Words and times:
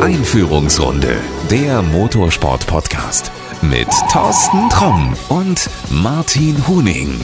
Einführungsrunde, 0.00 1.16
der 1.50 1.82
Motorsport-Podcast 1.82 3.30
mit 3.62 3.88
Thorsten 4.12 4.68
Tromm 4.70 5.14
und 5.28 5.70
Martin 5.90 6.66
Huning. 6.66 7.20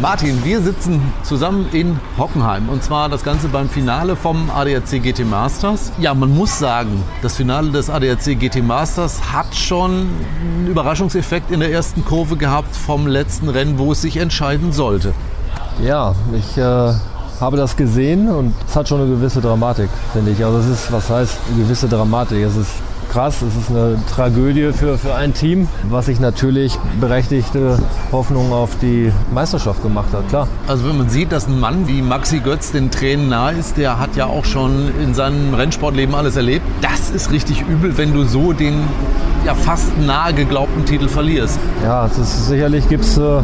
Martin, 0.00 0.44
wir 0.44 0.60
sitzen 0.60 1.00
zusammen 1.22 1.68
in 1.72 1.98
Hockenheim 2.18 2.68
und 2.68 2.82
zwar 2.84 3.08
das 3.08 3.24
Ganze 3.24 3.48
beim 3.48 3.68
Finale 3.68 4.16
vom 4.16 4.50
ADAC 4.50 5.02
GT 5.02 5.24
Masters. 5.24 5.92
Ja, 5.98 6.14
man 6.14 6.34
muss 6.34 6.58
sagen, 6.58 7.02
das 7.22 7.36
Finale 7.36 7.70
des 7.70 7.88
ADAC 7.88 8.38
GT 8.38 8.62
Masters 8.62 9.32
hat 9.32 9.54
schon 9.54 10.08
einen 10.42 10.66
Überraschungseffekt 10.68 11.50
in 11.50 11.60
der 11.60 11.72
ersten 11.72 12.04
Kurve 12.04 12.36
gehabt 12.36 12.76
vom 12.76 13.06
letzten 13.06 13.48
Rennen, 13.48 13.78
wo 13.78 13.92
es 13.92 14.02
sich 14.02 14.18
entscheiden 14.18 14.72
sollte. 14.72 15.14
Ja, 15.82 16.14
ich 16.34 16.58
äh, 16.58 16.92
habe 17.40 17.56
das 17.56 17.76
gesehen 17.76 18.28
und 18.28 18.52
es 18.68 18.76
hat 18.76 18.88
schon 18.88 19.00
eine 19.00 19.10
gewisse 19.10 19.40
Dramatik, 19.40 19.88
finde 20.12 20.32
ich. 20.32 20.44
Also 20.44 20.58
es 20.58 20.66
ist, 20.66 20.92
was 20.92 21.08
heißt 21.08 21.38
eine 21.48 21.64
gewisse 21.64 21.88
Dramatik? 21.88 22.44
Es 22.44 22.56
ist 22.56 22.70
krass, 23.10 23.42
es 23.42 23.56
ist 23.56 23.70
eine 23.70 23.96
Tragödie 24.14 24.72
für, 24.72 24.96
für 24.96 25.14
ein 25.14 25.34
Team, 25.34 25.66
was 25.88 26.06
sich 26.06 26.20
natürlich 26.20 26.78
berechtigte 27.00 27.78
Hoffnung 28.12 28.52
auf 28.52 28.78
die 28.80 29.10
Meisterschaft 29.34 29.82
gemacht 29.82 30.12
hat, 30.12 30.28
klar. 30.28 30.46
Also 30.68 30.88
wenn 30.88 30.98
man 30.98 31.10
sieht, 31.10 31.32
dass 31.32 31.48
ein 31.48 31.58
Mann 31.58 31.88
wie 31.88 32.02
Maxi 32.02 32.38
Götz 32.38 32.70
den 32.70 32.90
Tränen 32.90 33.28
nahe 33.28 33.54
ist, 33.54 33.76
der 33.76 33.98
hat 33.98 34.14
ja 34.14 34.26
auch 34.26 34.44
schon 34.44 34.92
in 35.02 35.14
seinem 35.14 35.54
Rennsportleben 35.54 36.14
alles 36.14 36.36
erlebt. 36.36 36.64
Das 36.82 37.10
ist 37.10 37.32
richtig 37.32 37.62
übel, 37.62 37.98
wenn 37.98 38.12
du 38.12 38.24
so 38.24 38.52
den 38.52 38.74
ja 39.44 39.54
fast 39.54 39.98
nahe 39.98 40.32
geglaubten 40.32 40.84
Titel 40.84 41.08
verlierst. 41.08 41.58
Ja, 41.82 42.06
ist, 42.06 42.48
sicherlich 42.48 42.88
gibt 42.88 43.04
es 43.04 43.18
äh, 43.18 43.40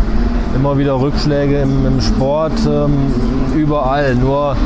immer 0.56 0.78
wieder 0.78 1.00
Rückschläge 1.00 1.58
im, 1.58 1.86
im 1.86 2.00
Sport, 2.00 2.52
ähm, 2.66 3.12
überall. 3.54 4.14
Nur 4.14 4.56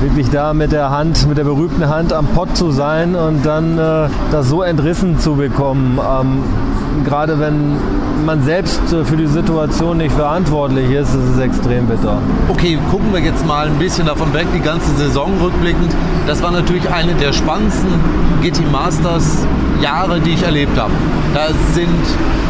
wirklich 0.00 0.28
da 0.30 0.52
mit 0.52 0.72
der 0.72 0.90
Hand, 0.90 1.28
mit 1.28 1.38
der 1.38 1.44
berühmten 1.44 1.88
Hand 1.88 2.12
am 2.12 2.26
Pott 2.26 2.56
zu 2.56 2.70
sein 2.70 3.14
und 3.14 3.44
dann 3.44 3.78
äh, 3.78 4.08
das 4.32 4.48
so 4.48 4.62
entrissen 4.62 5.18
zu 5.18 5.34
bekommen. 5.34 5.98
Ähm, 5.98 7.04
gerade 7.04 7.38
wenn 7.38 7.76
man 8.24 8.42
selbst 8.42 8.80
äh, 8.92 9.04
für 9.04 9.16
die 9.16 9.26
Situation 9.26 9.98
nicht 9.98 10.12
verantwortlich 10.12 10.90
ist, 10.90 11.14
ist 11.14 11.34
es 11.34 11.38
extrem 11.38 11.86
bitter. 11.86 12.18
Okay, 12.48 12.78
gucken 12.90 13.12
wir 13.12 13.20
jetzt 13.20 13.46
mal 13.46 13.66
ein 13.66 13.78
bisschen 13.78 14.06
davon 14.06 14.32
weg, 14.32 14.46
die 14.54 14.60
ganze 14.60 14.90
Saison 14.96 15.32
rückblickend. 15.42 15.94
Das 16.26 16.42
war 16.42 16.50
natürlich 16.50 16.88
eine 16.90 17.14
der 17.14 17.32
spannendsten 17.32 17.90
GT 18.42 18.70
Masters 18.72 19.46
Jahre, 19.82 20.20
die 20.20 20.30
ich 20.30 20.42
erlebt 20.42 20.78
habe. 20.78 20.92
Da 21.34 21.48
sind 21.74 21.88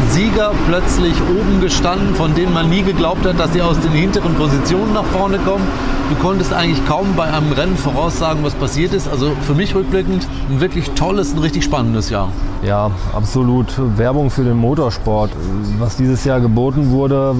Sieger 0.09 0.51
plötzlich 0.67 1.13
oben 1.29 1.59
gestanden, 1.59 2.15
von 2.15 2.33
denen 2.33 2.53
man 2.53 2.69
nie 2.69 2.81
geglaubt 2.81 3.25
hat, 3.25 3.39
dass 3.39 3.51
sie 3.53 3.61
aus 3.61 3.79
den 3.79 3.91
hinteren 3.91 4.33
Positionen 4.35 4.93
nach 4.93 5.03
vorne 5.05 5.37
kommen. 5.39 5.65
Du 6.09 6.15
konntest 6.15 6.53
eigentlich 6.53 6.85
kaum 6.87 7.15
bei 7.17 7.25
einem 7.25 7.51
Rennen 7.51 7.75
voraussagen, 7.75 8.43
was 8.43 8.53
passiert 8.53 8.93
ist. 8.93 9.09
Also 9.09 9.31
für 9.41 9.53
mich 9.53 9.75
rückblickend 9.75 10.25
ein 10.49 10.61
wirklich 10.61 10.89
tolles, 10.91 11.33
ein 11.33 11.39
richtig 11.39 11.65
spannendes 11.65 12.09
Jahr. 12.09 12.29
Ja, 12.63 12.91
absolut. 13.13 13.67
Werbung 13.97 14.29
für 14.29 14.43
den 14.43 14.55
Motorsport. 14.55 15.31
Was 15.79 15.97
dieses 15.97 16.23
Jahr 16.23 16.39
geboten 16.39 16.91
wurde, 16.91 17.35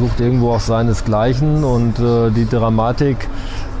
sucht 0.00 0.20
irgendwo 0.20 0.52
auch 0.52 0.60
seinesgleichen 0.60 1.62
und 1.62 1.98
äh, 1.98 2.30
die 2.30 2.48
Dramatik 2.48 3.28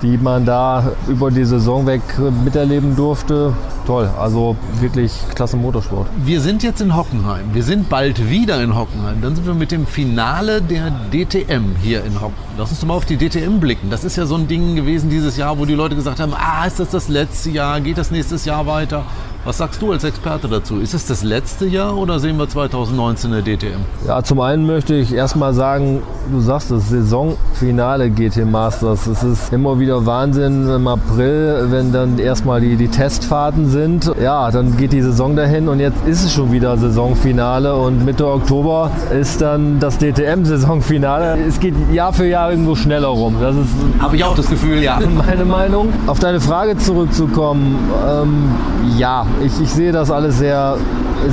die 0.02 0.18
man 0.18 0.44
da 0.44 0.92
über 1.08 1.30
die 1.30 1.44
Saison 1.44 1.86
weg 1.86 2.02
miterleben 2.44 2.96
durfte. 2.96 3.52
Toll, 3.86 4.10
also 4.20 4.56
wirklich 4.80 5.12
klasse 5.34 5.45
Motorsport. 5.54 6.08
Wir 6.24 6.40
sind 6.40 6.62
jetzt 6.62 6.80
in 6.80 6.96
Hockenheim. 6.96 7.54
Wir 7.54 7.62
sind 7.62 7.88
bald 7.88 8.28
wieder 8.30 8.62
in 8.62 8.76
Hockenheim. 8.76 9.20
Dann 9.20 9.36
sind 9.36 9.46
wir 9.46 9.54
mit 9.54 9.70
dem 9.70 9.86
Finale 9.86 10.60
der 10.60 10.90
DTM 11.12 11.76
hier 11.82 12.04
in 12.04 12.14
Hockenheim. 12.14 12.56
Lass 12.58 12.70
uns 12.70 12.80
doch 12.80 12.88
mal 12.88 12.94
auf 12.94 13.04
die 13.04 13.16
DTM 13.16 13.60
blicken. 13.60 13.90
Das 13.90 14.04
ist 14.04 14.16
ja 14.16 14.26
so 14.26 14.34
ein 14.34 14.48
Ding 14.48 14.76
gewesen 14.76 15.10
dieses 15.10 15.36
Jahr, 15.36 15.58
wo 15.58 15.64
die 15.64 15.74
Leute 15.74 15.94
gesagt 15.94 16.20
haben, 16.20 16.34
ah, 16.34 16.66
ist 16.66 16.80
das 16.80 16.90
das 16.90 17.08
letzte 17.08 17.50
Jahr? 17.50 17.80
Geht 17.80 17.98
das 17.98 18.10
nächstes 18.10 18.44
Jahr 18.44 18.66
weiter? 18.66 19.04
Was 19.46 19.58
sagst 19.58 19.80
du 19.80 19.92
als 19.92 20.02
Experte 20.02 20.48
dazu? 20.48 20.78
Ist 20.78 20.92
es 20.92 21.06
das 21.06 21.22
letzte 21.22 21.66
Jahr 21.66 21.96
oder 21.96 22.18
sehen 22.18 22.36
wir 22.36 22.48
2019 22.48 23.32
eine 23.32 23.44
DTM? 23.44 23.78
Ja, 24.04 24.20
zum 24.20 24.40
einen 24.40 24.66
möchte 24.66 24.96
ich 24.96 25.14
erstmal 25.14 25.54
sagen, 25.54 26.02
du 26.32 26.40
sagst 26.40 26.72
es, 26.72 26.88
Saisonfinale 26.88 28.10
GT 28.10 28.44
Masters. 28.44 29.06
Es 29.06 29.22
ist 29.22 29.52
immer 29.52 29.78
wieder 29.78 30.04
Wahnsinn 30.04 30.68
im 30.68 30.88
April, 30.88 31.68
wenn 31.70 31.92
dann 31.92 32.18
erstmal 32.18 32.60
die, 32.60 32.74
die 32.74 32.88
Testfahrten 32.88 33.70
sind. 33.70 34.10
Ja, 34.20 34.50
dann 34.50 34.76
geht 34.76 34.92
die 34.92 35.00
Saison 35.00 35.36
dahin 35.36 35.68
und 35.68 35.78
jetzt 35.78 36.04
ist 36.08 36.24
es 36.24 36.32
schon 36.32 36.50
wieder 36.50 36.76
Saisonfinale 36.76 37.76
und 37.76 38.04
Mitte 38.04 38.26
Oktober 38.26 38.90
ist 39.16 39.42
dann 39.42 39.78
das 39.78 39.98
DTM-Saisonfinale. 39.98 41.38
Es 41.46 41.60
geht 41.60 41.74
Jahr 41.92 42.12
für 42.12 42.26
Jahr 42.26 42.50
irgendwo 42.50 42.74
schneller 42.74 43.06
rum. 43.06 43.36
Das 43.40 43.54
ist 43.54 43.68
Habe 44.00 44.16
ich 44.16 44.24
auch 44.24 44.34
das 44.34 44.50
Gefühl, 44.50 44.82
ja. 44.82 44.98
Meine 45.24 45.44
Meinung. 45.44 45.92
Auf 46.08 46.18
deine 46.18 46.40
Frage 46.40 46.76
zurückzukommen, 46.78 47.78
ähm, 48.10 48.50
ja, 48.98 49.24
ich, 49.44 49.60
ich 49.60 49.70
sehe 49.70 49.92
das 49.92 50.10
alles 50.10 50.38
sehr, 50.38 50.76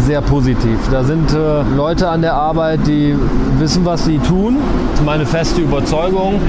sehr 0.06 0.22
positiv. 0.22 0.78
Da 0.92 1.04
sind 1.04 1.32
äh, 1.34 1.64
Leute 1.76 2.10
an 2.10 2.22
der 2.22 2.34
Arbeit, 2.34 2.82
die 2.88 3.16
wissen, 3.60 3.86
was 3.86 4.06
sie 4.06 4.20
tun. 4.20 4.58
Das 4.92 5.00
ist 5.00 5.06
meine 5.06 5.26
feste 5.26 5.62
Überzeugung. 5.62 6.40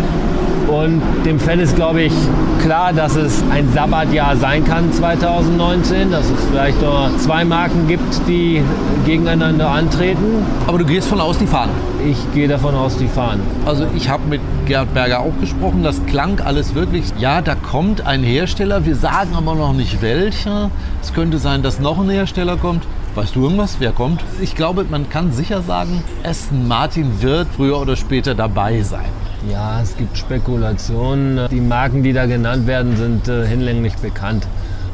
Und 0.74 1.00
dem 1.24 1.38
Fan 1.38 1.60
ist, 1.60 1.76
glaube 1.76 2.02
ich, 2.02 2.12
klar, 2.60 2.92
dass 2.92 3.14
es 3.14 3.44
ein 3.52 3.72
Sabbatjahr 3.72 4.36
sein 4.36 4.64
kann 4.64 4.92
2019, 4.92 6.10
dass 6.10 6.28
es 6.28 6.44
vielleicht 6.50 6.80
nur 6.82 7.10
zwei 7.18 7.44
Marken 7.44 7.86
gibt, 7.86 8.26
die 8.26 8.60
gegeneinander 9.06 9.68
antreten. 9.70 10.44
Aber 10.66 10.78
du 10.78 10.84
gehst 10.84 11.06
von 11.06 11.20
aus, 11.20 11.38
die 11.38 11.46
fahren? 11.46 11.70
Ich 12.04 12.16
gehe 12.34 12.48
davon 12.48 12.74
aus, 12.74 12.96
die 12.96 13.06
fahren. 13.06 13.40
Also 13.64 13.86
ich 13.94 14.08
habe 14.08 14.24
mit 14.28 14.40
Gerd 14.66 14.92
Berger 14.94 15.20
auch 15.20 15.38
gesprochen, 15.40 15.84
das 15.84 16.04
klang 16.06 16.40
alles 16.40 16.74
wirklich, 16.74 17.04
ja, 17.20 17.40
da 17.40 17.54
kommt 17.54 18.04
ein 18.04 18.24
Hersteller, 18.24 18.84
wir 18.84 18.96
sagen 18.96 19.30
aber 19.36 19.54
noch 19.54 19.74
nicht 19.74 20.02
welcher. 20.02 20.70
Es 21.00 21.14
könnte 21.14 21.38
sein, 21.38 21.62
dass 21.62 21.78
noch 21.78 22.00
ein 22.00 22.10
Hersteller 22.10 22.56
kommt. 22.56 22.82
Weißt 23.14 23.36
du 23.36 23.44
irgendwas? 23.44 23.76
Wer 23.78 23.92
kommt? 23.92 24.24
Ich 24.40 24.56
glaube, 24.56 24.84
man 24.90 25.08
kann 25.08 25.30
sicher 25.30 25.62
sagen, 25.62 26.02
Aston 26.24 26.66
Martin 26.66 27.22
wird 27.22 27.46
früher 27.54 27.80
oder 27.80 27.94
später 27.94 28.34
dabei 28.34 28.82
sein. 28.82 29.04
Ja, 29.50 29.80
es 29.82 29.96
gibt 29.96 30.16
Spekulationen. 30.16 31.48
Die 31.50 31.60
Marken, 31.60 32.02
die 32.02 32.12
da 32.12 32.26
genannt 32.26 32.66
werden, 32.66 32.96
sind 32.96 33.28
äh, 33.28 33.46
hinlänglich 33.46 33.94
bekannt. 33.96 34.46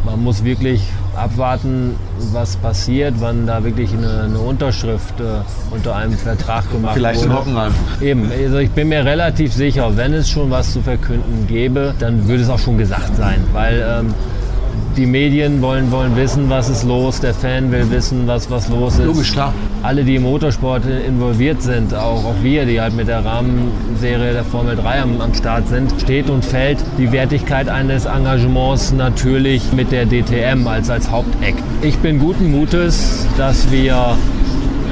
Man 0.05 0.23
muss 0.25 0.45
wirklich 0.45 0.83
abwarten, 1.15 1.95
was 2.33 2.57
passiert, 2.57 3.15
wann 3.19 3.47
da 3.47 3.63
wirklich 3.63 3.93
eine, 3.93 4.23
eine 4.23 4.39
Unterschrift 4.39 5.21
äh, 5.21 5.25
unter 5.71 5.95
einem 5.95 6.15
Vertrag 6.15 6.71
gemacht 6.73 6.95
Vielleicht 6.95 7.21
wurde. 7.21 7.31
in 7.31 7.37
Hockenheim. 7.39 7.75
Eben, 8.01 8.33
also 8.33 8.59
ich 8.59 8.71
bin 8.71 8.89
mir 8.89 9.05
relativ 9.05 9.53
sicher, 9.53 9.97
wenn 9.97 10.15
es 10.15 10.31
schon 10.31 10.51
was 10.51 10.73
zu 10.73 10.81
verkünden 10.81 11.47
gäbe, 11.47 11.95
dann 11.99 12.27
würde 12.27 12.43
es 12.43 12.49
auch 12.49 12.59
schon 12.59 12.79
gesagt 12.79 13.15
sein, 13.17 13.45
weil 13.53 13.85
ähm, 13.87 14.15
die 14.97 15.07
Medien 15.07 15.63
wollen, 15.63 15.91
wollen 15.91 16.17
wissen, 16.17 16.51
was 16.51 16.69
ist 16.69 16.85
los, 16.85 17.21
der 17.21 17.33
Fan 17.33 17.71
will 17.71 17.91
wissen, 17.91 18.27
was, 18.27 18.51
was 18.51 18.69
los 18.69 18.99
ist. 18.99 19.07
Logisch, 19.07 19.33
klar. 19.33 19.55
Alle, 19.83 20.05
die 20.05 20.17
im 20.17 20.23
Motorsport 20.25 20.83
involviert 20.85 21.63
sind, 21.63 21.95
auch, 21.95 22.25
auch 22.25 22.35
wir, 22.43 22.67
die 22.67 22.81
halt 22.81 22.95
mit 22.95 23.09
der 23.09 23.25
Rahmenserie 23.25 24.33
der 24.33 24.45
Formel 24.45 24.77
3 24.77 25.03
am, 25.03 25.21
am 25.21 25.33
Start 25.35 25.69
sind, 25.69 25.93
steht 26.01 26.29
und 26.29 26.45
fällt 26.45 26.79
die 26.99 27.13
Wertigkeit 27.13 27.69
eines 27.69 28.05
Engagements 28.05 28.93
natürlich 28.93 29.73
mit 29.73 29.93
der 29.93 30.07
DTM 30.07 30.67
als, 30.67 30.91
als 30.91 31.11
Haupteck. 31.11 31.55
Ich 31.83 31.97
bin 31.99 32.19
guten 32.19 32.51
Mutes, 32.51 33.27
dass 33.39 33.71
wir 33.71 34.17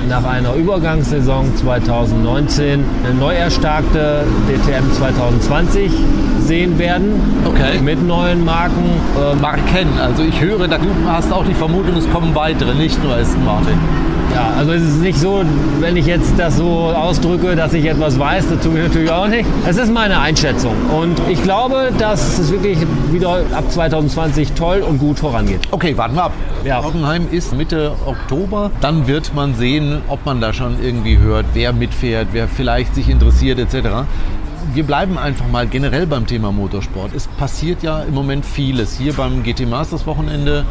nach 0.09 0.25
einer 0.25 0.55
Übergangssaison 0.55 1.55
2019 1.57 2.83
eine 3.05 3.15
neu 3.15 3.35
erstarkte 3.35 4.25
DTM 4.49 4.91
2020 4.93 5.91
sehen 6.49 6.79
werden. 6.79 7.13
Okay. 7.45 7.79
Mit 7.83 8.05
neuen 8.05 8.45
Marken. 8.45 8.85
Äh, 9.17 9.37
Marken, 9.37 9.87
also 10.01 10.23
ich 10.25 10.41
höre, 10.41 10.67
da 10.67 10.79
du 10.79 10.89
hast 11.07 11.33
auch 11.33 11.45
die 11.45 11.55
Vermutung, 11.55 11.97
es 11.97 12.11
kommen 12.11 12.35
weitere, 12.35 12.75
nicht 12.75 13.03
nur 13.05 13.15
Aston 13.15 13.45
Martin. 13.45 13.79
Ja, 14.35 14.53
also 14.59 14.73
es 14.73 14.83
ist 14.83 15.01
nicht 15.01 15.19
so, 15.19 15.43
wenn 15.81 15.97
ich 15.97 16.07
jetzt 16.07 16.39
das 16.39 16.57
so 16.59 16.93
ausdrücke, 16.95 17.57
dass 17.57 17.73
ich 17.73 17.87
etwas 17.87 18.19
weiß, 18.19 18.49
das 18.51 18.63
tue 18.63 18.79
ich 18.79 18.89
natürlich 18.89 19.11
auch 19.11 19.27
nicht. 19.27 19.47
Es 19.67 19.79
ist 19.79 19.93
meine 19.93 20.21
Einschätzung 20.21 20.75
und 20.97 21.19
ich 21.29 21.43
glaube, 21.43 21.91
dass 21.99 22.39
es 22.39 22.51
wirklich 22.51 22.79
wieder 23.11 23.43
ab 23.53 23.71
2020 23.71 24.53
toll 24.53 24.85
und 24.87 24.99
gut 24.99 25.19
vorangeht. 25.19 25.61
Okay, 25.71 25.97
warten 25.97 26.17
wir 26.17 26.25
ab. 26.25 26.33
Ja. 26.65 26.85
Hockenheim 26.85 27.27
ist 27.31 27.57
Mitte 27.57 27.93
Oktober. 28.05 28.71
Dann 28.81 29.07
wird 29.07 29.35
man 29.35 29.55
sehen, 29.55 30.03
ob 30.09 30.25
man 30.27 30.41
da 30.41 30.53
schon 30.53 30.77
irgendwie 30.83 31.19
hört, 31.19 31.47
wer 31.55 31.73
mitfährt, 31.73 32.29
wer 32.33 32.49
vielleicht 32.49 32.95
sich 32.95 33.09
interessiert 33.09 33.59
etc. 33.59 34.05
Wir 34.75 34.85
bleiben 34.85 35.17
einfach 35.17 35.49
mal 35.49 35.67
generell 35.67 36.07
beim 36.07 36.27
Thema 36.27 36.53
Motorsport. 36.53 37.15
Es 37.15 37.27
passiert 37.27 37.83
ja 37.83 38.03
im 38.03 38.15
Moment 38.15 38.45
vieles. 38.45 38.99
Hier 38.99 39.15
beim 39.15 39.43
GT 39.43 39.67
Masters 39.67 40.07
Wochenende 40.07 40.67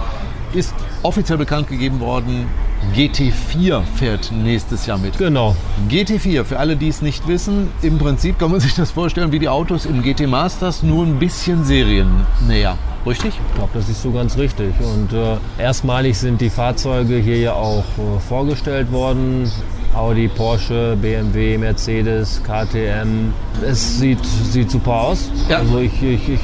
ist 0.54 0.74
offiziell 1.04 1.38
bekannt 1.38 1.68
gegeben 1.68 2.00
worden, 2.00 2.48
GT4 2.96 3.82
fährt 3.96 4.32
nächstes 4.32 4.86
Jahr 4.86 4.98
mit. 4.98 5.18
Genau. 5.18 5.56
GT4, 5.90 6.44
für 6.44 6.60
alle, 6.60 6.76
die 6.76 6.88
es 6.88 7.02
nicht 7.02 7.28
wissen, 7.28 7.70
im 7.82 7.98
Prinzip 7.98 8.40
kann 8.40 8.52
man 8.52 8.60
sich 8.62 8.76
das 8.76 8.92
vorstellen 8.92 9.32
wie 9.32 9.40
die 9.40 9.50
Autos 9.50 9.86
im 9.86 10.04
GT 10.04 10.28
Masters, 10.28 10.84
nur 10.84 11.06
ein 11.06 11.20
bisschen 11.20 11.66
seriennäher. 11.66 12.78
Richtig? 13.06 13.34
Ich 13.50 13.56
glaube, 13.56 13.72
das 13.74 13.90
ist 13.90 14.02
so 14.02 14.12
ganz 14.12 14.38
richtig. 14.38 14.74
Und 14.80 15.14
äh, 15.14 15.38
erstmalig 15.58 16.18
sind 16.18 16.42
die 16.42 16.50
Fahrzeuge 16.50 17.18
hier 17.18 17.38
ja 17.38 17.54
auch 17.54 17.86
äh, 17.98 18.20
vorgestellt 18.28 18.92
worden. 18.92 19.50
Audi, 19.94 20.28
Porsche, 20.28 20.98
BMW, 21.02 21.58
Mercedes, 21.58 22.42
KTM. 22.44 23.34
Es 23.68 24.00
sieht, 24.00 24.24
sieht 24.26 24.70
super 24.70 24.94
aus. 24.94 25.32
Ja. 25.50 25.58
Also 25.58 25.80
ich, 25.80 26.02
ich, 26.04 26.30
ich 26.30 26.40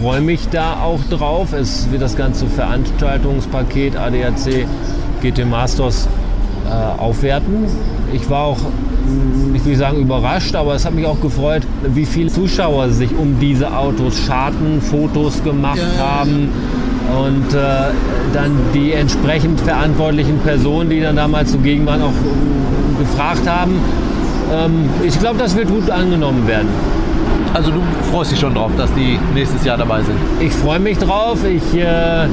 freue 0.00 0.20
mich 0.20 0.48
da 0.50 0.80
auch 0.82 1.00
drauf. 1.10 1.52
Es 1.52 1.90
wird 1.90 2.02
das 2.02 2.16
ganze 2.16 2.46
Veranstaltungspaket 2.46 3.96
ADAC 3.96 4.66
GT 5.22 5.44
Masters 5.46 6.08
äh, 6.66 7.00
aufwerten. 7.00 7.66
Ich 8.12 8.28
war 8.28 8.44
auch, 8.44 8.58
mh, 8.58 9.56
ich 9.56 9.64
will 9.64 9.76
sagen 9.76 10.00
überrascht, 10.00 10.54
aber 10.54 10.74
es 10.74 10.84
hat 10.84 10.94
mich 10.94 11.06
auch 11.06 11.20
gefreut, 11.20 11.62
wie 11.86 12.06
viele 12.06 12.30
Zuschauer 12.30 12.90
sich 12.90 13.10
um 13.16 13.38
diese 13.40 13.74
Autos 13.76 14.18
scharten, 14.26 14.80
Fotos 14.80 15.42
gemacht 15.44 15.80
haben 15.98 16.50
und 17.16 17.54
äh, 17.54 17.58
dann 18.32 18.52
die 18.74 18.92
entsprechend 18.92 19.60
verantwortlichen 19.60 20.38
Personen, 20.40 20.90
die 20.90 21.00
dann 21.00 21.16
damals 21.16 21.52
zugegen 21.52 21.86
waren, 21.86 22.02
auch 22.02 22.08
äh, 22.08 23.02
gefragt 23.02 23.48
haben. 23.48 23.80
Ähm, 24.52 24.88
ich 25.02 25.18
glaube, 25.18 25.38
das 25.38 25.56
wird 25.56 25.68
gut 25.68 25.90
angenommen 25.90 26.46
werden. 26.46 26.68
Also 27.54 27.70
du 27.70 27.80
freust 28.12 28.32
dich 28.32 28.40
schon 28.40 28.54
drauf, 28.54 28.70
dass 28.76 28.92
die 28.94 29.18
nächstes 29.34 29.64
Jahr 29.64 29.78
dabei 29.78 30.02
sind. 30.02 30.16
Ich 30.40 30.52
freue 30.52 30.80
mich 30.80 30.98
drauf. 30.98 31.38
Ich 31.44 31.74
äh, 31.78 32.26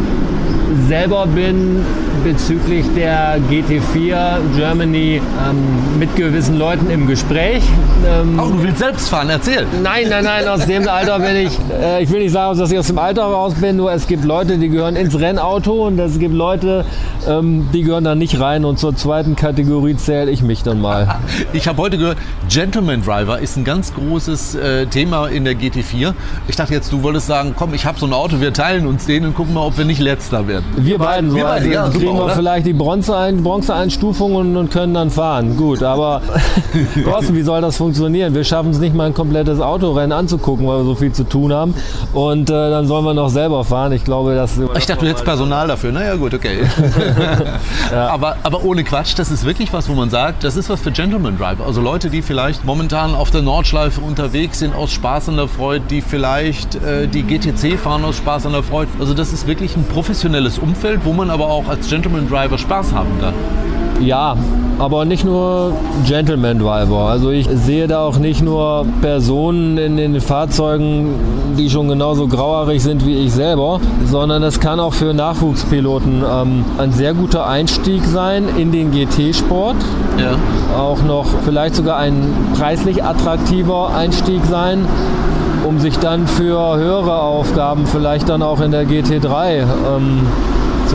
selber 0.88 1.25
bin 1.27 1.86
bezüglich 2.25 2.83
der 2.95 3.38
GT4 3.51 4.39
Germany 4.56 5.22
ähm, 5.48 6.00
mit 6.00 6.16
gewissen 6.16 6.57
Leuten 6.57 6.89
im 6.89 7.06
Gespräch. 7.07 7.62
Ähm, 8.06 8.39
Oh, 8.39 8.48
du 8.50 8.63
willst 8.63 8.80
selbst 8.80 9.10
fahren, 9.10 9.30
erzähl. 9.30 9.68
Nein, 9.83 10.07
nein, 10.10 10.24
nein, 10.24 10.48
aus 10.48 10.66
dem 10.66 10.88
Alter 10.88 11.19
bin 11.19 11.36
ich. 11.36 11.51
Äh, 11.80 12.01
ich 12.04 12.10
will 12.12 12.22
nicht 12.22 12.31
sagen, 12.31 12.57
dass 12.57 12.72
ich 12.72 12.80
aus 12.80 12.88
dem 12.88 12.98
Alter 12.98 13.24
raus 13.25 13.54
bin, 13.54 13.75
nur 13.77 13.92
es 13.94 14.07
gibt 14.07 14.25
Leute, 14.25 14.57
die 14.57 14.69
gehören 14.69 14.95
ins 14.95 15.18
Rennauto 15.19 15.86
und 15.86 16.00
es 16.00 16.18
gibt 16.18 16.33
Leute, 16.33 16.83
ähm, 17.27 17.69
die 17.74 17.83
gehören 17.83 18.04
da 18.04 18.16
nicht 18.16 18.39
rein 18.39 18.66
und 18.66 18.80
zur 18.80 18.95
zweiten 18.95 19.36
Kategorie 19.36 19.95
zähle 19.95 20.31
ich 20.31 20.42
mich 20.42 20.63
dann 20.63 20.81
mal. 20.81 21.19
Ich 21.54 21.68
habe 21.68 21.81
heute 21.81 21.98
gehört, 21.98 22.18
Gentleman 22.50 23.01
Driver 23.04 23.39
ist 23.39 23.56
ein 23.56 23.63
ganz 23.63 23.94
großes 23.94 24.56
äh, 24.56 24.86
Thema 24.88 25.27
in 25.27 25.45
der 25.45 25.54
GT4. 25.54 26.13
Ich 26.48 26.56
dachte 26.56 26.74
jetzt, 26.74 26.92
du 26.92 27.04
wolltest 27.04 27.27
sagen, 27.27 27.54
komm, 27.56 27.74
ich 27.74 27.86
habe 27.86 28.00
so 28.00 28.06
ein 28.07 28.13
Auto, 28.13 28.42
wir 28.42 28.51
teilen 28.51 28.88
uns 28.88 29.06
den 29.06 29.25
und 29.25 29.36
gucken 29.36 29.54
mal, 29.54 29.62
ob 29.62 29.77
wir 29.77 29.86
nicht 29.86 30.00
letzter 30.01 30.48
werden. 30.48 30.66
Wir 30.75 30.98
beiden 30.98 31.30
so, 31.30 31.38
wir 31.38 31.44
beide, 31.45 31.66
also 31.66 31.69
ja, 31.72 31.92
super, 31.92 32.06
wir 32.15 32.25
oder? 32.25 32.35
vielleicht 32.35 32.65
die 32.65 32.73
Bronze-Ein- 32.73 33.44
Bronze-Einstufung 33.44 34.35
und, 34.35 34.56
und 34.57 34.71
können 34.71 34.94
dann 34.94 35.09
fahren. 35.09 35.56
Gut, 35.57 35.83
aber 35.83 36.21
Thorsten, 37.03 37.35
wie 37.35 37.41
soll 37.44 37.62
das 37.62 37.77
funktionieren? 37.77 38.33
Wir 38.33 38.44
schaffen 38.44 38.71
es 38.71 38.79
nicht 38.79 38.95
mal 38.95 39.06
ein 39.07 39.13
komplettes 39.13 39.59
Autorennen 39.59 40.12
anzugucken, 40.12 40.67
weil 40.67 40.79
wir 40.79 40.83
so 40.85 40.95
viel 40.95 41.12
zu 41.12 41.23
tun 41.23 41.53
haben. 41.53 41.73
Und 42.13 42.50
äh, 42.50 42.53
dann 42.53 42.88
sollen 42.88 43.06
wir 43.06 43.13
noch 43.13 43.29
selber 43.29 43.63
fahren. 43.63 43.91
Ich 43.91 44.03
glaube, 44.03 44.35
dass 44.35 44.57
Ich 44.77 44.85
dachte, 44.85 45.06
du 45.06 45.09
hättest 45.09 45.25
Personal 45.25 45.67
dafür. 45.67 45.91
Naja, 45.91 46.15
gut, 46.15 46.33
okay. 46.33 46.59
aber, 47.94 48.38
aber 48.44 48.63
ohne 48.63 48.83
Quatsch, 48.83 49.13
das 49.17 49.31
ist 49.31 49.45
wirklich 49.45 49.71
was, 49.73 49.89
wo 49.89 49.94
man 49.94 50.09
sagt, 50.09 50.44
das 50.44 50.56
ist 50.56 50.69
was 50.69 50.81
für 50.81 50.91
Gentleman 50.91 51.38
Driver. 51.38 51.65
Also 51.65 51.81
Leute, 51.81 52.09
die 52.09 52.21
vielleicht 52.21 52.65
momentan 52.65 53.15
auf 53.15 53.31
der 53.31 53.41
Nordschleife 53.41 54.01
unterwegs 54.01 54.59
sind 54.59 54.75
aus 54.75 54.91
Spaß 54.91 55.29
an 55.29 55.38
der 55.38 55.47
Freude, 55.47 55.85
die 55.89 56.01
vielleicht 56.01 56.75
äh, 56.75 57.07
die 57.07 57.23
GTC 57.23 57.77
fahren 57.79 58.03
aus 58.06 58.17
Spaß 58.17 58.45
an 58.45 58.53
der 58.53 58.63
Freude. 58.63 58.89
Also 59.00 59.13
das 59.13 59.33
ist 59.33 59.47
wirklich 59.47 59.75
ein 59.75 59.85
professionelles 59.85 60.57
Umfeld, 60.59 61.01
wo 61.03 61.13
man 61.13 61.29
aber 61.29 61.47
auch 61.50 61.67
als 61.67 61.88
Gentleman 61.89 62.04
Driver 62.29 62.57
Spaß 62.57 62.93
haben 62.93 63.09
kann. 63.19 63.33
Ja, 64.01 64.35
aber 64.77 65.05
nicht 65.05 65.23
nur 65.23 65.71
Gentleman 66.05 66.59
Driver. 66.59 67.07
Also 67.09 67.31
ich 67.31 67.47
sehe 67.47 67.87
da 67.87 68.01
auch 68.01 68.17
nicht 68.17 68.43
nur 68.43 68.85
Personen 69.01 69.77
in 69.77 69.95
den 69.95 70.19
Fahrzeugen, 70.19 71.15
die 71.57 71.69
schon 71.69 71.87
genauso 71.87 72.27
grauerig 72.27 72.83
sind 72.83 73.05
wie 73.05 73.15
ich 73.25 73.31
selber, 73.31 73.79
sondern 74.05 74.43
es 74.43 74.59
kann 74.59 74.79
auch 74.79 74.93
für 74.93 75.13
Nachwuchspiloten 75.13 76.23
ähm, 76.29 76.65
ein 76.77 76.91
sehr 76.91 77.13
guter 77.13 77.47
Einstieg 77.47 78.03
sein 78.03 78.49
in 78.57 78.71
den 78.71 78.91
GT-Sport. 78.91 79.77
Ja. 80.19 80.35
Auch 80.77 81.01
noch 81.03 81.25
vielleicht 81.45 81.75
sogar 81.75 81.97
ein 81.97 82.33
preislich 82.57 83.03
attraktiver 83.03 83.95
Einstieg 83.95 84.41
sein, 84.49 84.85
um 85.65 85.79
sich 85.79 85.97
dann 85.99 86.27
für 86.27 86.75
höhere 86.75 87.21
Aufgaben 87.21 87.85
vielleicht 87.87 88.27
dann 88.27 88.41
auch 88.41 88.59
in 88.59 88.71
der 88.71 88.85
GT3 88.85 89.61
ähm, 89.61 90.27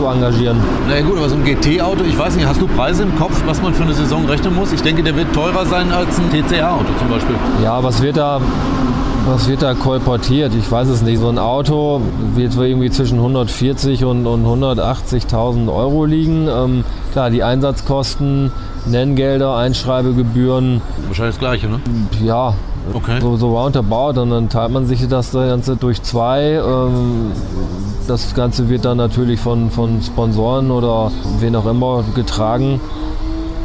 zu 0.01 0.07
engagieren. 0.07 0.57
Na 0.87 0.95
ja 0.97 1.03
gut, 1.03 1.17
aber 1.17 1.29
so 1.29 1.35
ein 1.35 1.43
GT-Auto, 1.43 2.03
ich 2.03 2.17
weiß 2.17 2.35
nicht, 2.35 2.47
hast 2.47 2.59
du 2.59 2.67
Preise 2.67 3.03
im 3.03 3.15
Kopf, 3.17 3.39
was 3.45 3.61
man 3.61 3.71
für 3.73 3.83
eine 3.83 3.93
Saison 3.93 4.25
rechnen 4.25 4.55
muss? 4.55 4.71
Ich 4.73 4.81
denke, 4.81 5.03
der 5.03 5.15
wird 5.15 5.31
teurer 5.33 5.63
sein 5.67 5.91
als 5.91 6.17
ein 6.17 6.29
TCR-Auto 6.31 6.85
zum 6.97 7.09
Beispiel. 7.09 7.35
Ja, 7.63 7.83
was 7.83 8.01
wird 8.01 8.17
da, 8.17 8.41
was 9.27 9.47
wird 9.47 9.61
da 9.61 9.75
kolportiert? 9.75 10.53
Ich 10.55 10.71
weiß 10.71 10.87
es 10.87 11.03
nicht. 11.03 11.19
So 11.19 11.29
ein 11.29 11.37
Auto 11.37 12.01
wird 12.33 12.55
irgendwie 12.55 12.89
zwischen 12.89 13.19
140 13.19 14.03
und, 14.05 14.25
und 14.25 14.43
180.000 14.43 15.71
Euro 15.71 16.05
liegen. 16.05 16.47
Ähm, 16.47 16.83
klar, 17.11 17.29
die 17.29 17.43
Einsatzkosten, 17.43 18.51
Nenngelder, 18.87 19.55
Einschreibegebühren, 19.55 20.81
Wahrscheinlich 21.07 21.35
das 21.35 21.39
gleiche, 21.39 21.67
ne? 21.67 21.79
ja, 22.23 22.55
Okay. 22.95 23.19
so, 23.21 23.37
so 23.37 23.55
roundabout. 23.55 24.19
Und 24.19 24.31
dann 24.31 24.49
teilt 24.49 24.71
man 24.71 24.87
sich 24.87 25.07
das 25.07 25.31
Ganze 25.33 25.75
durch 25.75 26.01
zwei. 26.01 26.53
Ähm, 26.53 27.31
das 28.11 28.35
Ganze 28.35 28.67
wird 28.67 28.83
dann 28.83 28.97
natürlich 28.97 29.39
von, 29.39 29.71
von 29.71 30.01
Sponsoren 30.01 30.69
oder 30.69 31.13
wen 31.39 31.55
auch 31.55 31.65
immer 31.65 32.03
getragen. 32.13 32.81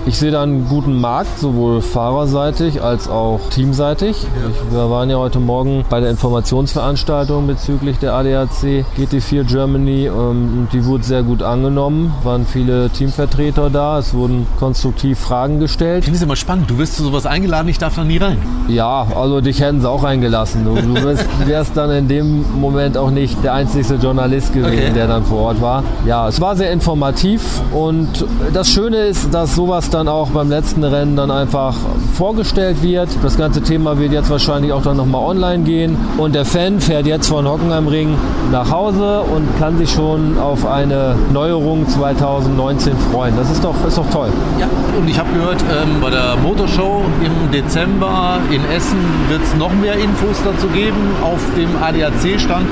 Ich 0.08 0.19
sehe 0.19 0.31
da 0.31 0.44
einen 0.44 0.69
guten 0.69 1.00
Markt, 1.00 1.37
sowohl 1.41 1.81
fahrerseitig 1.82 2.81
als 2.81 3.08
auch 3.08 3.41
teamseitig. 3.50 4.11
Ich, 4.11 4.73
wir 4.73 4.88
waren 4.88 5.11
ja 5.11 5.17
heute 5.17 5.41
Morgen 5.41 5.85
bei 5.91 5.99
der 5.99 6.11
Informationsveranstaltung 6.11 7.49
bezüglich 7.49 7.99
der 7.99 8.14
ADAC 8.14 8.85
GT4 8.97 9.43
Germany. 9.43 10.06
Ähm, 10.06 10.12
und 10.14 10.69
die 10.73 10.85
wurde 10.85 11.03
sehr 11.03 11.25
gut 11.25 11.43
angenommen, 11.43 12.14
waren 12.23 12.47
viele 12.47 12.88
Teamvertreter 12.91 13.69
da, 13.69 13.99
es 13.99 14.14
wurden 14.14 14.47
konstruktiv 14.61 15.19
Fragen 15.19 15.58
gestellt. 15.58 15.99
Ich 15.99 16.05
finde 16.05 16.19
es 16.19 16.23
immer 16.23 16.37
spannend. 16.37 16.70
Du 16.70 16.79
wirst 16.79 16.94
zu 16.97 17.03
sowas 17.03 17.26
eingeladen, 17.26 17.67
ich 17.69 17.79
darf 17.79 17.97
da 17.97 18.05
nie 18.05 18.19
rein. 18.19 18.38
Ja, 18.69 19.08
also 19.17 19.41
dich 19.41 19.61
hätten 19.61 19.81
sie 19.81 19.91
auch 19.91 20.05
reingelassen. 20.05 20.64
Du, 20.64 20.75
du 20.76 21.03
wirst, 21.03 21.26
wärst 21.47 21.76
dann 21.76 21.91
in 21.91 22.06
dem 22.06 22.44
Moment 22.61 22.97
auch 22.97 23.11
nicht 23.11 23.43
der 23.43 23.55
einzigste 23.55 23.97
Journalist 23.97 24.53
gewesen, 24.55 24.67
Okay. 24.67 24.93
der 24.94 25.08
dann 25.08 25.25
vor 25.25 25.38
Ort 25.38 25.61
war. 25.61 25.82
Ja, 26.06 26.29
es 26.29 26.41
war 26.41 26.55
sehr 26.55 26.70
informativ 26.70 27.43
und 27.73 28.25
das 28.55 28.69
Schöne 28.69 28.99
ist, 28.99 29.35
dass 29.35 29.56
sowas 29.56 29.91
dann 29.91 29.95
auch 30.04 30.28
beim 30.31 30.50
letzten 30.50 30.84
Rennen 30.84 31.16
dann 31.16 31.31
einfach 31.31 31.75
vorgestellt 32.14 32.82
wird. 32.82 33.08
Das 33.22 33.37
ganze 33.37 33.62
Thema 33.62 33.98
wird 33.98 34.12
jetzt 34.12 34.31
wahrscheinlich 34.31 34.72
auch 34.72 34.82
dann 34.82 34.96
nochmal 34.96 35.22
online 35.22 35.64
gehen 35.64 35.96
und 36.19 36.34
der 36.34 36.44
Fan 36.44 36.81
fährt 36.81 37.06
jetzt 37.06 37.28
von 37.28 37.48
Hockenheimring 37.48 38.14
nach 38.52 38.70
Hause 38.70 39.22
und 39.22 39.46
kann 39.58 39.78
sich 39.78 39.90
schon 39.90 40.38
auf 40.38 40.66
eine 40.66 41.16
Neuerung 41.32 41.88
2019 41.88 42.93
freuen. 43.10 43.34
Das 43.37 43.50
ist 43.50 43.64
doch, 43.64 43.75
ist 43.88 43.98
doch 43.98 44.10
toll. 44.10 44.28
Ja. 44.60 44.66
Und 44.98 45.08
ich 45.08 45.19
habe 45.19 45.32
gehört, 45.32 45.62
ähm, 45.62 46.00
bei 46.00 46.10
der 46.10 46.37
Motorshow 46.37 47.02
im 47.25 47.50
Dezember 47.50 48.38
in 48.50 48.60
Essen 48.76 48.98
wird 49.28 49.43
es 49.43 49.54
noch 49.56 49.72
mehr 49.72 49.94
Infos 49.94 50.37
dazu 50.44 50.66
geben. 50.69 50.96
Auf 51.22 51.40
dem 51.56 51.69
ADAC-Stand 51.82 52.66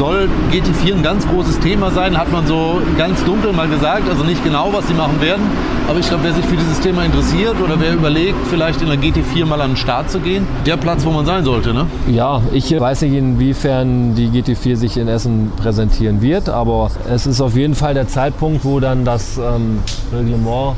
soll 0.00 0.30
GT4 0.50 0.94
ein 0.94 1.02
ganz 1.02 1.28
großes 1.28 1.58
Thema 1.58 1.90
sein, 1.90 2.16
hat 2.16 2.32
man 2.32 2.46
so 2.46 2.80
ganz 2.96 3.22
dunkel 3.24 3.52
mal 3.52 3.68
gesagt. 3.68 4.08
Also 4.08 4.24
nicht 4.24 4.42
genau, 4.42 4.72
was 4.72 4.88
sie 4.88 4.94
machen 4.94 5.20
werden. 5.20 5.42
Aber 5.88 5.98
ich 5.98 6.08
glaube, 6.08 6.24
wer 6.24 6.32
sich 6.32 6.46
für 6.46 6.56
dieses 6.56 6.80
Thema 6.80 7.04
interessiert 7.04 7.56
oder 7.62 7.78
wer 7.78 7.92
überlegt, 7.92 8.38
vielleicht 8.48 8.80
in 8.80 8.88
der 8.88 8.96
GT4 8.96 9.44
mal 9.44 9.60
an 9.60 9.72
den 9.72 9.76
Start 9.76 10.10
zu 10.10 10.20
gehen, 10.20 10.46
der 10.64 10.78
Platz, 10.78 11.04
wo 11.04 11.10
man 11.10 11.26
sein 11.26 11.44
sollte. 11.44 11.74
Ne? 11.74 11.86
Ja, 12.08 12.40
ich 12.50 12.70
weiß 12.80 13.02
nicht, 13.02 13.12
inwiefern 13.12 14.14
die 14.14 14.28
GT4 14.28 14.76
sich 14.76 14.96
in 14.96 15.06
Essen 15.06 15.52
präsentieren 15.58 16.22
wird, 16.22 16.48
aber 16.48 16.90
es 17.12 17.26
ist 17.26 17.42
auf 17.42 17.54
jeden 17.54 17.74
Fall 17.74 17.92
der 17.92 18.08
Zeitpunkt, 18.08 18.64
wo 18.64 18.80
dann 18.80 19.04
das 19.04 19.36
ähm, 19.36 19.80
Reglement 20.14 20.76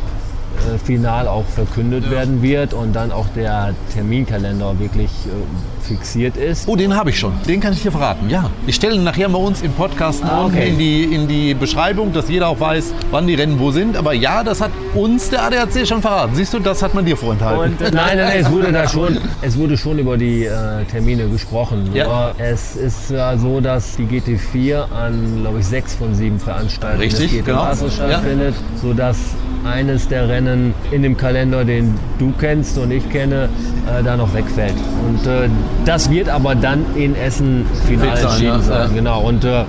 äh, 0.74 0.78
final 0.78 1.28
auch 1.28 1.44
verkündet 1.46 2.10
werden 2.10 2.42
wird 2.42 2.74
und 2.74 2.92
dann 2.94 3.12
auch 3.12 3.26
der 3.34 3.74
Terminkalender 3.92 4.78
wirklich 4.78 5.10
äh, 5.26 5.86
fixiert 5.86 6.36
ist. 6.36 6.68
Oh, 6.68 6.76
den 6.76 6.94
habe 6.96 7.10
ich 7.10 7.18
schon. 7.18 7.32
Den 7.48 7.60
kann 7.60 7.72
ich 7.72 7.82
dir 7.82 7.90
verraten. 7.90 8.30
Ja. 8.30 8.50
Ich 8.66 8.76
stelle 8.76 8.94
ihn 8.94 9.02
nachher 9.04 9.28
bei 9.28 9.38
uns 9.38 9.62
im 9.62 9.72
Podcast 9.72 10.22
Ah, 10.24 10.44
okay. 10.46 10.68
in, 10.68 10.78
die, 10.78 11.04
in 11.04 11.26
die 11.28 11.54
Beschreibung, 11.54 12.12
dass 12.12 12.28
jeder 12.28 12.48
auch 12.48 12.60
weiß, 12.60 12.92
wann 13.10 13.26
die 13.26 13.34
Rennen 13.34 13.58
wo 13.58 13.70
sind. 13.72 13.96
Aber 13.96 14.12
ja, 14.12 14.44
das 14.44 14.60
hat 14.60 14.70
uns 14.94 15.30
der 15.30 15.42
ADAC 15.44 15.86
schon 15.86 16.00
verraten. 16.00 16.34
Siehst 16.34 16.54
du, 16.54 16.60
das 16.60 16.82
hat 16.82 16.94
man 16.94 17.04
dir 17.04 17.16
vorenthalten. 17.16 17.72
Und, 17.72 17.80
äh, 17.80 17.90
nein, 17.90 18.16
nein, 18.16 18.18
nein, 18.18 18.38
es 18.40 18.50
wurde 18.50 18.70
da 18.72 18.88
schon, 18.88 19.18
es 19.42 19.58
wurde 19.58 19.76
schon 19.76 19.98
über 19.98 20.16
die 20.16 20.44
äh, 20.44 20.84
Termine 20.90 21.28
gesprochen. 21.28 21.90
Ja. 21.92 22.06
Nur 22.06 22.34
es 22.38 22.76
ist 22.76 23.10
ja 23.10 23.36
so, 23.36 23.60
dass 23.60 23.96
die 23.96 24.04
GT4 24.04 24.90
an, 24.92 25.38
glaube 25.42 25.60
ich, 25.60 25.66
sechs 25.66 25.94
von 25.94 26.14
sieben 26.14 26.38
Veranstaltungen 26.38 27.02
Richtig, 27.02 27.30
des 27.30 27.38
GT 27.38 27.44
genau. 27.46 27.64
Masters 27.64 27.98
Ja. 27.98 28.06
stattfindet, 28.08 28.54
sodass 28.80 29.18
eines 29.64 30.08
der 30.08 30.28
Rennen 30.28 30.74
in 30.90 31.02
dem 31.02 31.16
Kalender, 31.16 31.64
den 31.64 31.94
du 32.18 32.32
kennst 32.38 32.78
und 32.78 32.90
ich 32.90 33.08
kenne, 33.10 33.48
äh, 33.86 34.02
da 34.02 34.16
noch 34.16 34.34
wegfällt. 34.34 34.74
Und 35.08 35.26
äh, 35.26 35.48
das 35.84 36.10
wird 36.10 36.28
aber 36.28 36.54
dann 36.54 36.84
in 36.96 37.14
Essen 37.14 37.66
final 37.86 38.18
entschieden 38.18 38.62
sein. 38.62 38.88
ja. 38.88 38.94
Genau. 38.94 39.20
Und 39.22 39.44
äh, 39.44 39.64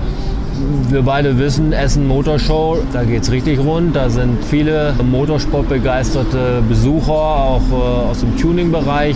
wir 0.89 1.01
beide 1.01 1.37
wissen, 1.39 1.73
Essen 1.73 2.07
Motorshow, 2.07 2.77
da 2.93 3.03
geht 3.03 3.23
es 3.23 3.31
richtig 3.31 3.59
rund. 3.59 3.95
Da 3.95 4.09
sind 4.09 4.43
viele 4.45 4.93
motorsportbegeisterte 5.03 6.61
Besucher, 6.67 7.11
auch 7.11 7.61
äh, 7.71 8.09
aus 8.09 8.19
dem 8.19 8.37
Tuning-Bereich. 8.37 9.15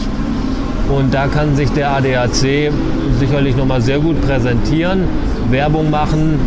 Und 0.90 1.14
da 1.14 1.28
kann 1.28 1.56
sich 1.56 1.70
der 1.72 1.92
ADAC 1.92 2.72
sicherlich 3.20 3.58
nochmal 3.58 3.82
sehr 3.82 4.00
gut 4.00 4.22
präsentieren, 4.22 5.04
Werbung 5.50 5.90
machen 5.90 6.40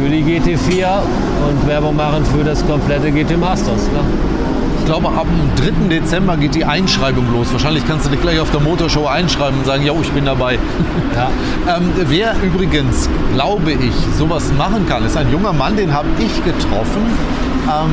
für 0.00 0.08
die 0.08 0.22
GT4 0.22 1.00
und 1.48 1.66
Werbung 1.66 1.96
machen 1.96 2.24
für 2.24 2.44
das 2.44 2.66
komplette 2.66 3.10
GT 3.10 3.38
Masters. 3.38 3.84
Ne? 3.92 4.00
Ich 4.80 4.86
glaube, 4.86 5.08
ab 5.08 5.26
dem 5.26 5.88
3. 5.88 5.88
Dezember 5.88 6.36
geht 6.36 6.54
die 6.56 6.64
Einschreibung 6.64 7.32
los. 7.32 7.52
Wahrscheinlich 7.52 7.86
kannst 7.86 8.06
du 8.06 8.10
dich 8.10 8.20
gleich 8.20 8.40
auf 8.40 8.50
der 8.50 8.60
Motorshow 8.60 9.06
einschreiben 9.06 9.60
und 9.60 9.64
sagen, 9.64 9.84
ja, 9.84 9.92
ich 10.00 10.10
bin 10.10 10.24
dabei. 10.24 10.58
Ja. 11.14 11.30
ähm, 11.76 11.90
wer 12.08 12.34
übrigens, 12.42 13.08
glaube 13.34 13.72
ich, 13.72 13.92
sowas 14.18 14.50
machen 14.56 14.86
kann, 14.88 15.04
ist 15.04 15.14
ein 15.16 15.30
junger 15.30 15.52
Mann, 15.52 15.76
den 15.76 15.92
habe 15.92 16.08
ich 16.18 16.42
getroffen. 16.42 17.02
Ähm, 17.64 17.90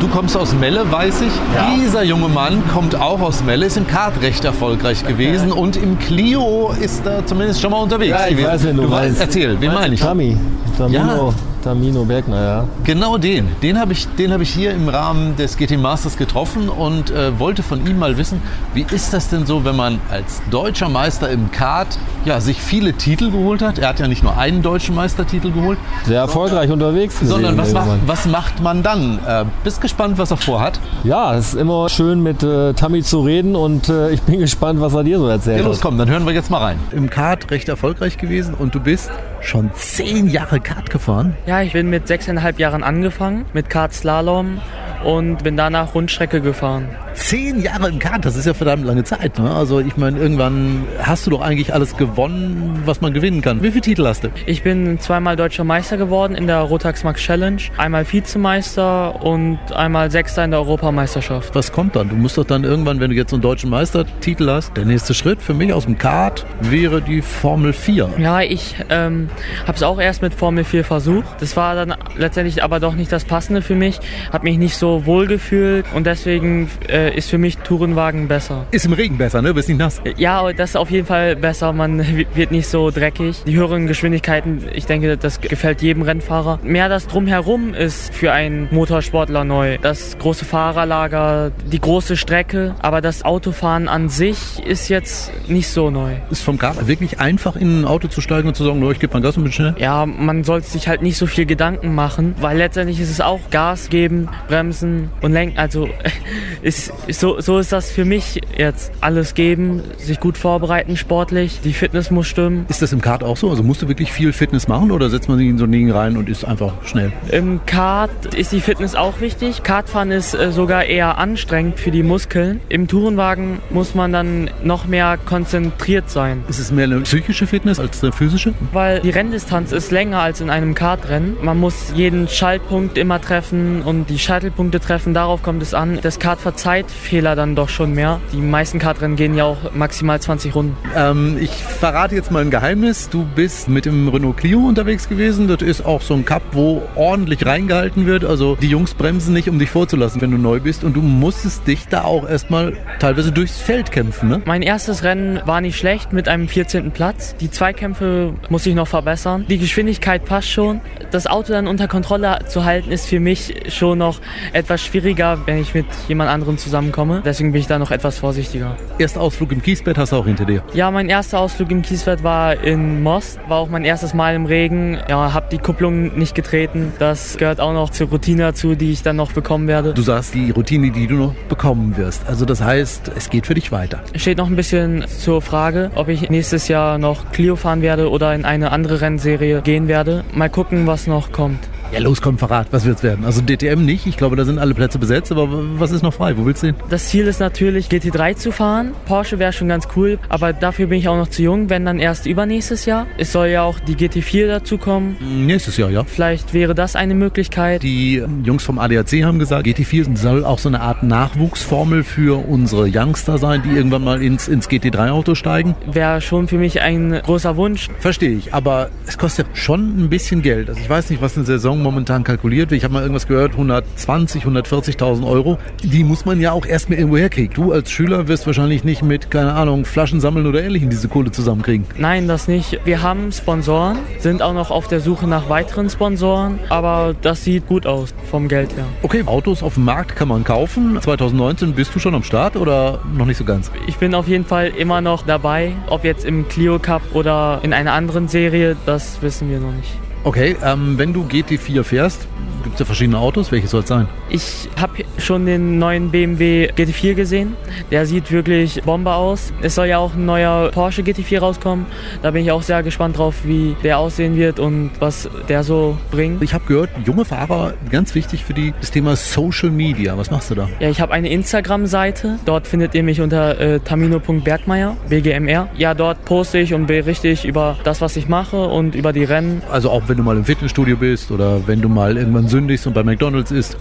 du 0.00 0.08
kommst 0.08 0.36
aus 0.36 0.54
Melle, 0.54 0.90
weiß 0.90 1.20
ich. 1.22 1.32
Ja. 1.54 1.74
Dieser 1.76 2.02
junge 2.02 2.28
Mann 2.28 2.62
kommt 2.72 2.94
auch 2.96 3.20
aus 3.20 3.44
Melle, 3.44 3.66
ist 3.66 3.76
im 3.76 3.86
Kart 3.86 4.20
recht 4.22 4.44
erfolgreich 4.44 5.04
gewesen 5.06 5.52
und 5.52 5.76
im 5.76 5.98
Clio 5.98 6.72
ist 6.80 7.04
er 7.06 7.24
zumindest 7.26 7.60
schon 7.60 7.70
mal 7.70 7.82
unterwegs 7.82 8.10
Ja, 8.10 8.24
ich 8.26 8.30
gewesen. 8.36 8.48
weiß, 8.48 8.64
wen 8.64 8.76
du 8.76 8.82
weißt. 8.84 8.90
meinst. 8.92 9.20
Erzähl, 9.20 9.60
wen 9.60 9.74
meine 9.74 9.94
ich? 9.94 10.00
Tami. 10.00 10.36
Tamino, 10.78 10.98
Ja. 10.98 11.34
Tamino 11.62 12.04
Bergner, 12.04 12.42
ja. 12.42 12.64
Genau 12.84 13.18
den. 13.18 13.48
Den 13.62 13.78
habe 13.78 13.92
ich, 13.92 14.06
den 14.16 14.32
hab 14.32 14.40
ich 14.40 14.50
hier 14.50 14.72
im 14.72 14.88
Rahmen 14.88 15.36
des 15.36 15.56
GT 15.56 15.78
Masters 15.78 16.16
getroffen 16.16 16.68
und 16.68 17.10
äh, 17.10 17.38
wollte 17.38 17.62
von 17.62 17.86
ihm 17.86 17.98
mal 17.98 18.16
wissen, 18.16 18.40
wie 18.74 18.86
ist 18.90 19.12
das 19.12 19.28
denn 19.28 19.46
so, 19.46 19.64
wenn 19.64 19.76
man 19.76 20.00
als 20.10 20.40
deutscher 20.50 20.88
Meister 20.88 21.30
im 21.30 21.50
Kart 21.50 21.98
ja, 22.24 22.40
sich 22.40 22.60
viele 22.60 22.92
Titel 22.94 23.30
geholt 23.30 23.62
hat. 23.62 23.78
Er 23.78 23.88
hat 23.88 24.00
ja 24.00 24.08
nicht 24.08 24.22
nur 24.22 24.36
einen 24.36 24.62
deutschen 24.62 24.94
Meistertitel 24.94 25.50
geholt, 25.52 25.78
Sehr 26.06 26.20
erfolgreich 26.20 26.70
unterwegs 26.70 27.14
gewesen. 27.16 27.30
sondern 27.32 27.58
was 27.58 27.72
macht, 27.72 27.88
was 28.06 28.26
macht 28.26 28.62
man 28.62 28.82
dann? 28.82 29.18
Äh, 29.26 29.44
bist 29.64 29.80
gespannt, 29.80 30.18
was 30.18 30.30
er 30.30 30.36
vorhat? 30.36 30.80
Ja, 31.04 31.34
es 31.34 31.48
ist 31.48 31.54
immer 31.60 31.88
schön 31.88 32.22
mit 32.22 32.42
äh, 32.42 32.72
Tammy 32.74 33.02
zu 33.02 33.20
reden 33.20 33.56
und 33.56 33.88
äh, 33.88 34.10
ich 34.10 34.22
bin 34.22 34.38
gespannt, 34.40 34.80
was 34.80 34.94
er 34.94 35.04
dir 35.04 35.18
so 35.18 35.26
erzählt 35.28 35.58
Ja, 35.60 35.64
los, 35.66 35.76
hat. 35.76 35.82
komm, 35.82 35.98
dann 35.98 36.08
hören 36.08 36.26
wir 36.26 36.32
jetzt 36.32 36.50
mal 36.50 36.58
rein. 36.58 36.78
Im 36.92 37.08
Kart 37.10 37.50
recht 37.50 37.68
erfolgreich 37.68 38.16
gewesen 38.18 38.54
und 38.54 38.74
du 38.74 38.80
bist 38.80 39.10
schon 39.40 39.70
zehn 39.74 40.28
Jahre 40.28 40.60
Kart 40.60 40.90
gefahren. 40.90 41.36
Ja, 41.46 41.62
ich 41.62 41.72
bin 41.72 41.90
mit 41.90 42.06
sechseinhalb 42.06 42.58
Jahren 42.58 42.82
angefangen 42.82 43.46
mit 43.52 43.70
Kartslalom 43.70 44.60
und 45.04 45.42
bin 45.42 45.56
danach 45.56 45.94
Rundstrecke 45.94 46.40
gefahren. 46.40 46.88
Zehn 47.14 47.60
Jahre 47.60 47.88
im 47.88 47.98
Kart, 47.98 48.24
das 48.24 48.36
ist 48.36 48.46
ja 48.46 48.54
verdammt 48.54 48.84
lange 48.84 49.04
Zeit. 49.04 49.38
Ne? 49.38 49.50
Also 49.50 49.80
ich 49.80 49.96
meine, 49.96 50.18
irgendwann 50.18 50.84
hast 51.02 51.26
du 51.26 51.30
doch 51.30 51.40
eigentlich 51.40 51.74
alles 51.74 51.96
gewonnen, 51.96 52.82
was 52.84 53.00
man 53.00 53.12
gewinnen 53.12 53.42
kann. 53.42 53.62
Wie 53.62 53.70
viele 53.70 53.82
Titel 53.82 54.06
hast 54.06 54.24
du? 54.24 54.28
Ich 54.46 54.62
bin 54.62 54.98
zweimal 55.00 55.36
deutscher 55.36 55.64
Meister 55.64 55.96
geworden 55.96 56.34
in 56.34 56.46
der 56.46 56.60
Rotax 56.60 57.04
Max 57.04 57.20
Challenge, 57.20 57.60
einmal 57.76 58.10
Vizemeister 58.10 59.22
und 59.22 59.58
einmal 59.72 60.10
Sechster 60.10 60.44
in 60.44 60.52
der 60.52 60.60
Europameisterschaft. 60.60 61.54
Was 61.54 61.72
kommt 61.72 61.96
dann? 61.96 62.08
Du 62.08 62.16
musst 62.16 62.38
doch 62.38 62.44
dann 62.44 62.64
irgendwann, 62.64 63.00
wenn 63.00 63.10
du 63.10 63.16
jetzt 63.16 63.32
einen 63.32 63.42
deutschen 63.42 63.70
Meistertitel 63.70 64.48
hast, 64.48 64.76
der 64.76 64.84
nächste 64.84 65.14
Schritt 65.14 65.42
für 65.42 65.54
mich 65.54 65.72
aus 65.72 65.84
dem 65.84 65.98
Kart 65.98 66.46
wäre 66.60 67.02
die 67.02 67.22
Formel 67.22 67.72
4. 67.72 68.10
Ja, 68.18 68.40
ich 68.40 68.76
ähm, 68.88 69.28
habe 69.66 69.76
es 69.76 69.82
auch 69.82 70.00
erst 70.00 70.22
mit 70.22 70.34
Formel 70.34 70.64
4 70.64 70.84
versucht. 70.84 71.26
Das 71.40 71.56
war 71.56 71.74
dann 71.74 71.94
letztendlich 72.16 72.62
aber 72.62 72.80
doch 72.80 72.94
nicht 72.94 73.10
das 73.10 73.24
Passende 73.24 73.62
für 73.62 73.74
mich. 73.74 73.98
Habe 74.32 74.44
mich 74.44 74.58
nicht 74.58 74.76
so 74.76 75.06
wohl 75.06 75.26
gefühlt 75.26 75.86
und 75.94 76.06
deswegen 76.06 76.70
äh, 77.00 77.16
ist 77.16 77.30
für 77.30 77.38
mich 77.38 77.58
Tourenwagen 77.58 78.28
besser. 78.28 78.66
Ist 78.70 78.84
im 78.86 78.92
Regen 78.92 79.16
besser, 79.18 79.42
ne? 79.42 79.54
Bist 79.54 79.68
nicht 79.68 79.78
nass. 79.78 80.00
Ja, 80.16 80.52
das 80.52 80.70
ist 80.70 80.76
auf 80.76 80.90
jeden 80.90 81.06
Fall 81.06 81.36
besser. 81.36 81.72
Man 81.72 82.04
wird 82.34 82.50
nicht 82.50 82.68
so 82.68 82.90
dreckig. 82.90 83.42
Die 83.46 83.56
höheren 83.56 83.86
Geschwindigkeiten, 83.86 84.64
ich 84.72 84.86
denke, 84.86 85.16
das 85.16 85.40
gefällt 85.40 85.82
jedem 85.82 86.02
Rennfahrer. 86.02 86.58
Mehr 86.62 86.88
das 86.88 87.06
Drumherum 87.06 87.74
ist 87.74 88.12
für 88.14 88.32
einen 88.32 88.68
Motorsportler 88.70 89.44
neu. 89.44 89.78
Das 89.78 90.18
große 90.18 90.44
Fahrerlager, 90.44 91.52
die 91.70 91.80
große 91.80 92.16
Strecke. 92.16 92.74
Aber 92.80 93.00
das 93.00 93.24
Autofahren 93.24 93.88
an 93.88 94.08
sich 94.08 94.64
ist 94.64 94.88
jetzt 94.88 95.32
nicht 95.48 95.68
so 95.68 95.90
neu. 95.90 96.12
Ist 96.30 96.42
vom 96.42 96.58
Kart 96.58 96.86
wirklich 96.86 97.20
einfach 97.20 97.56
in 97.56 97.80
ein 97.80 97.84
Auto 97.84 98.08
zu 98.08 98.20
steigen 98.20 98.48
und 98.48 98.54
zu 98.56 98.64
sagen, 98.64 98.80
"No, 98.80 98.90
ich 98.90 98.98
gebe 98.98 99.12
mein 99.12 99.22
Gas 99.22 99.36
und 99.36 99.44
bin 99.44 99.52
schnell? 99.52 99.74
Ja, 99.78 100.06
man 100.06 100.44
sollte 100.44 100.68
sich 100.68 100.88
halt 100.88 101.02
nicht 101.02 101.16
so 101.16 101.26
viel 101.26 101.46
Gedanken 101.46 101.94
machen, 101.94 102.34
weil 102.40 102.58
letztendlich 102.58 103.00
ist 103.00 103.10
es 103.10 103.20
auch 103.20 103.40
Gas 103.50 103.88
geben, 103.88 104.28
bremsen 104.48 105.10
und 105.20 105.32
lenken. 105.32 105.58
Also 105.58 105.88
ist, 106.62 106.89
so, 107.10 107.40
so 107.40 107.58
ist 107.58 107.72
das 107.72 107.90
für 107.90 108.04
mich 108.04 108.40
jetzt. 108.56 108.92
Alles 109.00 109.34
geben, 109.34 109.82
sich 109.98 110.20
gut 110.20 110.38
vorbereiten 110.38 110.96
sportlich, 110.96 111.60
die 111.62 111.72
Fitness 111.72 112.10
muss 112.10 112.26
stimmen. 112.26 112.66
Ist 112.68 112.82
das 112.82 112.92
im 112.92 113.00
Kart 113.00 113.24
auch 113.24 113.36
so? 113.36 113.50
Also 113.50 113.62
musst 113.62 113.82
du 113.82 113.88
wirklich 113.88 114.12
viel 114.12 114.32
Fitness 114.32 114.68
machen 114.68 114.90
oder 114.90 115.10
setzt 115.10 115.28
man 115.28 115.38
sich 115.38 115.48
in 115.48 115.58
so 115.58 115.64
ein 115.64 115.72
Ding 115.72 115.90
rein 115.90 116.16
und 116.16 116.28
ist 116.28 116.44
einfach 116.44 116.72
schnell? 116.84 117.12
Im 117.30 117.60
Kart 117.66 118.34
ist 118.34 118.52
die 118.52 118.60
Fitness 118.60 118.94
auch 118.94 119.20
wichtig. 119.20 119.62
Kartfahren 119.62 120.10
ist 120.10 120.34
äh, 120.34 120.52
sogar 120.52 120.84
eher 120.84 121.18
anstrengend 121.18 121.78
für 121.78 121.90
die 121.90 122.02
Muskeln. 122.02 122.60
Im 122.68 122.88
Tourenwagen 122.88 123.58
muss 123.70 123.94
man 123.94 124.12
dann 124.12 124.50
noch 124.62 124.86
mehr 124.86 125.18
konzentriert 125.24 126.10
sein, 126.10 126.44
Ist 126.48 126.58
es 126.58 126.70
mehr 126.70 126.84
eine 126.84 127.00
psychische 127.00 127.46
Fitness 127.46 127.80
als 127.80 128.02
eine 128.02 128.12
physische? 128.12 128.54
weil 128.72 129.00
die 129.00 129.10
Renndistanz 129.10 129.72
ist 129.72 129.90
länger 129.90 130.20
als 130.20 130.40
in 130.40 130.50
einem 130.50 130.74
Kartrennen. 130.74 131.36
Man 131.42 131.58
muss 131.58 131.92
jeden 131.94 132.28
Schaltpunkt 132.28 132.98
immer 132.98 133.20
treffen 133.20 133.82
und 133.82 134.08
die 134.10 134.18
Scheitelpunkte 134.18 134.80
treffen. 134.80 135.14
Darauf 135.14 135.42
kommt 135.42 135.62
es 135.62 135.74
an. 135.74 135.98
Das 136.02 136.18
Kart 136.18 136.40
verzeiht 136.40 136.79
Fehler 136.88 137.34
dann 137.34 137.56
doch 137.56 137.68
schon 137.68 137.92
mehr. 137.94 138.20
Die 138.32 138.36
meisten 138.36 138.78
Kartrennen 138.78 139.16
gehen 139.16 139.34
ja 139.34 139.44
auch 139.44 139.74
maximal 139.74 140.20
20 140.20 140.54
Runden. 140.54 140.76
Ähm, 140.94 141.36
ich 141.40 141.50
verrate 141.50 142.14
jetzt 142.14 142.30
mal 142.30 142.42
ein 142.42 142.50
Geheimnis. 142.50 143.08
Du 143.08 143.26
bist 143.34 143.68
mit 143.68 143.86
dem 143.86 144.08
Renault 144.08 144.36
Clio 144.36 144.60
unterwegs 144.60 145.08
gewesen. 145.08 145.48
Das 145.48 145.62
ist 145.62 145.84
auch 145.84 146.00
so 146.00 146.14
ein 146.14 146.24
Cup, 146.24 146.42
wo 146.52 146.82
ordentlich 146.94 147.44
reingehalten 147.44 148.06
wird. 148.06 148.24
Also 148.24 148.56
die 148.56 148.68
Jungs 148.68 148.94
bremsen 148.94 149.32
nicht, 149.32 149.48
um 149.48 149.58
dich 149.58 149.70
vorzulassen, 149.70 150.20
wenn 150.20 150.30
du 150.30 150.38
neu 150.38 150.60
bist. 150.60 150.84
Und 150.84 150.94
du 150.94 151.02
musstest 151.02 151.66
dich 151.66 151.88
da 151.88 152.04
auch 152.04 152.28
erstmal 152.28 152.74
teilweise 153.00 153.32
durchs 153.32 153.60
Feld 153.60 153.90
kämpfen. 153.90 154.28
Ne? 154.28 154.42
Mein 154.44 154.62
erstes 154.62 155.02
Rennen 155.02 155.40
war 155.44 155.60
nicht 155.60 155.76
schlecht 155.76 156.12
mit 156.12 156.28
einem 156.28 156.46
14. 156.46 156.92
Platz. 156.92 157.34
Die 157.40 157.50
Zweikämpfe 157.50 158.34
muss 158.48 158.66
ich 158.66 158.74
noch 158.74 158.88
verbessern. 158.88 159.46
Die 159.48 159.58
Geschwindigkeit 159.58 160.24
passt 160.24 160.50
schon. 160.50 160.80
Das 161.10 161.26
Auto 161.26 161.52
dann 161.52 161.66
unter 161.66 161.88
Kontrolle 161.88 162.38
zu 162.46 162.64
halten 162.64 162.90
ist 162.90 163.06
für 163.06 163.20
mich 163.20 163.54
schon 163.68 163.98
noch 163.98 164.20
etwas 164.52 164.84
schwieriger, 164.84 165.38
wenn 165.46 165.58
ich 165.58 165.74
mit 165.74 165.86
jemand 166.08 166.30
anderem 166.30 166.58
zusammenkomme. 166.70 167.22
Deswegen 167.24 167.52
bin 167.52 167.60
ich 167.60 167.66
da 167.66 167.78
noch 167.78 167.90
etwas 167.90 168.18
vorsichtiger. 168.18 168.76
Erster 168.98 169.20
Ausflug 169.20 169.50
im 169.52 169.60
Kiesbett 169.60 169.98
hast 169.98 170.12
du 170.12 170.16
auch 170.16 170.26
hinter 170.26 170.44
dir. 170.44 170.62
Ja, 170.72 170.90
mein 170.90 171.08
erster 171.08 171.40
Ausflug 171.40 171.70
im 171.70 171.82
Kiesfeld 171.82 172.22
war 172.22 172.62
in 172.62 173.02
Most. 173.02 173.40
War 173.48 173.58
auch 173.58 173.68
mein 173.68 173.84
erstes 173.84 174.14
Mal 174.14 174.34
im 174.36 174.46
Regen. 174.46 174.98
Ja, 175.08 175.34
hab 175.34 175.50
die 175.50 175.58
Kupplung 175.58 176.16
nicht 176.16 176.34
getreten. 176.34 176.92
Das 176.98 177.36
gehört 177.36 177.60
auch 177.60 177.72
noch 177.72 177.90
zur 177.90 178.08
Routine 178.08 178.42
dazu, 178.42 178.76
die 178.76 178.92
ich 178.92 179.02
dann 179.02 179.16
noch 179.16 179.32
bekommen 179.32 179.66
werde. 179.66 179.94
Du 179.94 180.02
sagst 180.02 180.34
die 180.34 180.50
Routine, 180.52 180.92
die 180.92 181.08
du 181.08 181.14
noch 181.14 181.34
bekommen 181.48 181.96
wirst. 181.96 182.26
Also 182.28 182.44
das 182.44 182.62
heißt, 182.62 183.10
es 183.16 183.30
geht 183.30 183.46
für 183.46 183.54
dich 183.54 183.72
weiter. 183.72 184.00
Steht 184.14 184.38
noch 184.38 184.46
ein 184.46 184.56
bisschen 184.56 185.04
zur 185.08 185.42
Frage, 185.42 185.90
ob 185.96 186.08
ich 186.08 186.30
nächstes 186.30 186.68
Jahr 186.68 186.98
noch 186.98 187.32
Clio 187.32 187.56
fahren 187.56 187.82
werde 187.82 188.10
oder 188.10 188.32
in 188.34 188.44
eine 188.44 188.70
andere 188.70 189.00
Rennserie 189.00 189.60
gehen 189.62 189.88
werde. 189.88 190.24
Mal 190.32 190.48
gucken, 190.48 190.86
was 190.86 191.08
noch 191.08 191.32
kommt. 191.32 191.58
Ja, 191.92 191.98
los, 191.98 192.22
komm, 192.22 192.38
verrat, 192.38 192.68
was 192.70 192.84
wird's 192.84 193.02
werden? 193.02 193.24
Also 193.24 193.40
DTM 193.40 193.84
nicht, 193.84 194.06
ich 194.06 194.16
glaube, 194.16 194.36
da 194.36 194.44
sind 194.44 194.60
alle 194.60 194.74
Plätze 194.74 195.00
besetzt, 195.00 195.32
aber 195.32 195.48
was 195.50 195.90
ist 195.90 196.02
noch 196.02 196.14
frei? 196.14 196.36
Wo 196.36 196.46
willst 196.46 196.62
du 196.62 196.68
hin? 196.68 196.76
Das 196.88 197.08
Ziel 197.08 197.26
ist 197.26 197.40
natürlich, 197.40 197.88
GT3 197.88 198.36
zu 198.36 198.52
fahren. 198.52 198.92
Porsche 199.06 199.40
wäre 199.40 199.52
schon 199.52 199.66
ganz 199.66 199.88
cool, 199.96 200.20
aber 200.28 200.52
dafür 200.52 200.86
bin 200.86 201.00
ich 201.00 201.08
auch 201.08 201.16
noch 201.16 201.26
zu 201.26 201.42
jung, 201.42 201.68
wenn 201.68 201.84
dann 201.84 201.98
erst 201.98 202.26
übernächstes 202.26 202.86
Jahr. 202.86 203.08
Es 203.18 203.32
soll 203.32 203.48
ja 203.48 203.64
auch 203.64 203.80
die 203.80 203.96
GT4 203.96 204.46
dazukommen. 204.46 205.16
Nächstes 205.20 205.78
Jahr, 205.78 205.90
ja. 205.90 206.04
Vielleicht 206.04 206.54
wäre 206.54 206.76
das 206.76 206.94
eine 206.94 207.14
Möglichkeit. 207.14 207.82
Die 207.82 208.22
Jungs 208.44 208.62
vom 208.62 208.78
ADAC 208.78 209.24
haben 209.24 209.40
gesagt, 209.40 209.66
GT4 209.66 210.16
soll 210.16 210.44
auch 210.44 210.60
so 210.60 210.68
eine 210.68 210.82
Art 210.82 211.02
Nachwuchsformel 211.02 212.04
für 212.04 212.46
unsere 212.48 212.88
Youngster 212.88 213.38
sein, 213.38 213.62
die 213.64 213.70
irgendwann 213.70 214.04
mal 214.04 214.22
ins, 214.22 214.46
ins 214.46 214.68
GT3-Auto 214.68 215.34
steigen. 215.34 215.74
Wäre 215.90 216.20
schon 216.20 216.46
für 216.46 216.58
mich 216.58 216.82
ein 216.82 217.20
großer 217.20 217.56
Wunsch. 217.56 217.88
Verstehe 217.98 218.30
ich, 218.30 218.54
aber 218.54 218.90
es 219.08 219.18
kostet 219.18 219.48
schon 219.54 220.04
ein 220.04 220.08
bisschen 220.08 220.42
Geld. 220.42 220.68
Also 220.68 220.80
ich 220.80 220.88
weiß 220.88 221.10
nicht, 221.10 221.20
was 221.20 221.36
eine 221.36 221.46
Saison 221.46 221.79
momentan 221.82 222.24
kalkuliert 222.24 222.70
wird. 222.70 222.78
Ich 222.78 222.84
habe 222.84 222.94
mal 222.94 223.02
irgendwas 223.02 223.26
gehört, 223.26 223.52
120, 223.52 224.44
140.000 224.44 225.26
Euro. 225.26 225.58
Die 225.82 226.04
muss 226.04 226.24
man 226.24 226.40
ja 226.40 226.52
auch 226.52 226.66
erstmal 226.66 226.98
irgendwo 226.98 227.16
herkriegen. 227.16 227.54
Du 227.54 227.72
als 227.72 227.90
Schüler 227.90 228.28
wirst 228.28 228.46
wahrscheinlich 228.46 228.84
nicht 228.84 229.02
mit, 229.02 229.30
keine 229.30 229.54
Ahnung, 229.54 229.84
Flaschen 229.84 230.20
sammeln 230.20 230.46
oder 230.46 230.62
ähnlichem 230.62 230.90
diese 230.90 231.08
Kohle 231.08 231.30
zusammenkriegen. 231.30 231.86
Nein, 231.96 232.28
das 232.28 232.48
nicht. 232.48 232.80
Wir 232.84 233.02
haben 233.02 233.32
Sponsoren, 233.32 233.98
sind 234.18 234.42
auch 234.42 234.54
noch 234.54 234.70
auf 234.70 234.88
der 234.88 235.00
Suche 235.00 235.26
nach 235.26 235.48
weiteren 235.48 235.90
Sponsoren, 235.90 236.58
aber 236.68 237.14
das 237.22 237.44
sieht 237.44 237.66
gut 237.66 237.86
aus 237.86 238.14
vom 238.30 238.48
Geld 238.48 238.76
her. 238.76 238.84
Okay, 239.02 239.24
Autos 239.26 239.62
auf 239.62 239.74
dem 239.74 239.84
Markt 239.84 240.16
kann 240.16 240.28
man 240.28 240.44
kaufen. 240.44 240.98
2019 241.00 241.74
bist 241.74 241.94
du 241.94 241.98
schon 241.98 242.14
am 242.14 242.22
Start 242.22 242.56
oder 242.56 243.00
noch 243.14 243.26
nicht 243.26 243.36
so 243.36 243.44
ganz? 243.44 243.70
Ich 243.86 243.96
bin 243.96 244.14
auf 244.14 244.28
jeden 244.28 244.44
Fall 244.44 244.68
immer 244.68 245.00
noch 245.00 245.24
dabei, 245.24 245.72
ob 245.88 246.04
jetzt 246.04 246.24
im 246.24 246.48
Clio 246.48 246.78
Cup 246.78 247.02
oder 247.14 247.60
in 247.62 247.72
einer 247.72 247.92
anderen 247.92 248.28
Serie, 248.28 248.76
das 248.86 249.22
wissen 249.22 249.50
wir 249.50 249.58
noch 249.58 249.72
nicht. 249.72 250.09
Okay, 250.22 250.54
ähm, 250.62 250.98
wenn 250.98 251.14
du 251.14 251.22
GT4 251.22 251.82
fährst, 251.82 252.26
gibt 252.70 252.76
es 252.76 252.80
ja 252.80 252.86
verschiedene 252.86 253.18
Autos. 253.18 253.50
Welches 253.50 253.72
soll 253.72 253.82
es 253.82 253.88
sein? 253.88 254.06
Ich 254.28 254.68
habe 254.80 255.04
schon 255.18 255.44
den 255.44 255.80
neuen 255.80 256.10
BMW 256.10 256.70
GT4 256.70 257.14
gesehen. 257.14 257.56
Der 257.90 258.06
sieht 258.06 258.30
wirklich 258.30 258.80
Bombe 258.84 259.12
aus. 259.12 259.52
Es 259.60 259.74
soll 259.74 259.86
ja 259.86 259.98
auch 259.98 260.14
ein 260.14 260.24
neuer 260.24 260.70
Porsche 260.70 261.02
GT4 261.02 261.40
rauskommen. 261.40 261.86
Da 262.22 262.30
bin 262.30 262.44
ich 262.44 262.52
auch 262.52 262.62
sehr 262.62 262.84
gespannt 262.84 263.18
drauf, 263.18 263.34
wie 263.44 263.74
der 263.82 263.98
aussehen 263.98 264.36
wird 264.36 264.60
und 264.60 264.92
was 265.00 265.28
der 265.48 265.64
so 265.64 265.98
bringt. 266.12 266.42
Ich 266.42 266.54
habe 266.54 266.64
gehört, 266.66 266.90
junge 267.04 267.24
Fahrer, 267.24 267.74
ganz 267.90 268.14
wichtig 268.14 268.44
für 268.44 268.54
die, 268.54 268.72
das 268.80 268.92
Thema 268.92 269.16
Social 269.16 269.70
Media. 269.70 270.16
Was 270.16 270.30
machst 270.30 270.52
du 270.52 270.54
da? 270.54 270.68
Ja, 270.78 270.90
ich 270.90 271.00
habe 271.00 271.12
eine 271.12 271.28
Instagram-Seite. 271.28 272.38
Dort 272.44 272.68
findet 272.68 272.94
ihr 272.94 273.02
mich 273.02 273.20
unter 273.20 273.58
äh, 273.58 273.80
tamino.bergmeier, 273.80 274.96
BGMR. 275.08 275.68
Ja, 275.76 275.94
dort 275.94 276.24
poste 276.24 276.58
ich 276.58 276.72
und 276.72 276.86
berichte 276.86 277.26
ich 277.26 277.44
über 277.44 277.78
das, 277.82 278.00
was 278.00 278.16
ich 278.16 278.28
mache 278.28 278.64
und 278.64 278.94
über 278.94 279.12
die 279.12 279.24
Rennen. 279.24 279.60
Also 279.72 279.90
auch 279.90 280.02
wenn 280.06 280.16
du 280.16 280.22
mal 280.22 280.36
im 280.36 280.44
Fitnessstudio 280.44 280.96
bist 280.96 281.32
oder 281.32 281.66
wenn 281.66 281.80
du 281.80 281.88
mal 281.88 282.16
irgendwann 282.16 282.46
kündigst 282.60 282.86
und 282.86 282.92
bei 282.92 283.02
McDonalds 283.02 283.50
isst? 283.50 283.78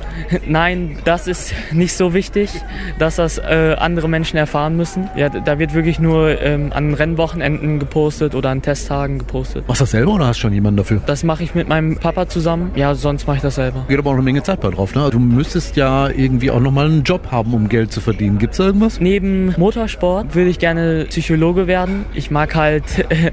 Nein, 0.48 0.98
das 1.04 1.28
ist 1.28 1.54
nicht 1.74 1.94
so 1.94 2.14
wichtig, 2.14 2.50
dass 2.98 3.18
das 3.18 3.38
äh, 3.38 3.76
andere 3.78 4.08
Menschen 4.08 4.38
erfahren 4.38 4.78
müssen. 4.78 5.10
Ja, 5.18 5.28
da 5.28 5.60
wird 5.60 5.74
wirklich 5.74 6.00
nur 6.00 6.42
ähm, 6.42 6.72
an 6.74 6.94
Rennwochenenden 6.94 7.80
gepostet 7.80 8.36
oder 8.36 8.52
an 8.52 8.62
Testtagen 8.62 9.20
gepostet. 9.20 9.68
Machst 9.68 9.82
du 9.82 9.84
das 9.84 9.92
selber 9.92 10.14
oder 10.14 10.28
hast 10.28 10.38
du 10.38 10.42
schon 10.44 10.54
jemanden 10.54 10.78
dafür? 10.78 11.02
Das 11.06 11.24
mache 11.24 11.44
ich 11.44 11.56
mit 11.56 11.68
meinem 11.68 11.98
Papa 11.98 12.30
zusammen. 12.30 12.72
Ja, 12.76 12.96
sonst 12.96 13.28
mache 13.28 13.38
ich 13.38 13.42
das 13.42 13.56
selber. 13.56 13.84
Geht 13.90 14.00
aber 14.00 14.12
auch 14.12 14.14
eine 14.14 14.22
Menge 14.22 14.44
Zeit 14.44 14.62
bei 14.62 14.70
drauf, 14.70 14.96
ne? 14.96 15.10
Du 15.12 15.20
müsstest 15.20 15.76
ja 15.76 16.08
irgendwie 16.08 16.52
auch 16.52 16.62
nochmal 16.62 16.86
einen 16.86 17.04
Job 17.04 17.32
haben, 17.32 17.54
um 17.54 17.68
Geld 17.68 17.92
zu 17.92 18.00
verdienen. 18.00 18.38
Gibt's 18.38 18.58
da 18.58 18.66
irgendwas? 18.66 19.02
Neben 19.02 19.54
Motorsport 19.58 20.36
würde 20.36 20.50
ich 20.50 20.60
gerne 20.60 21.06
Psychologe 21.10 21.68
werden. 21.68 22.06
Ich 22.14 22.32
mag 22.32 22.56
halt 22.56 22.84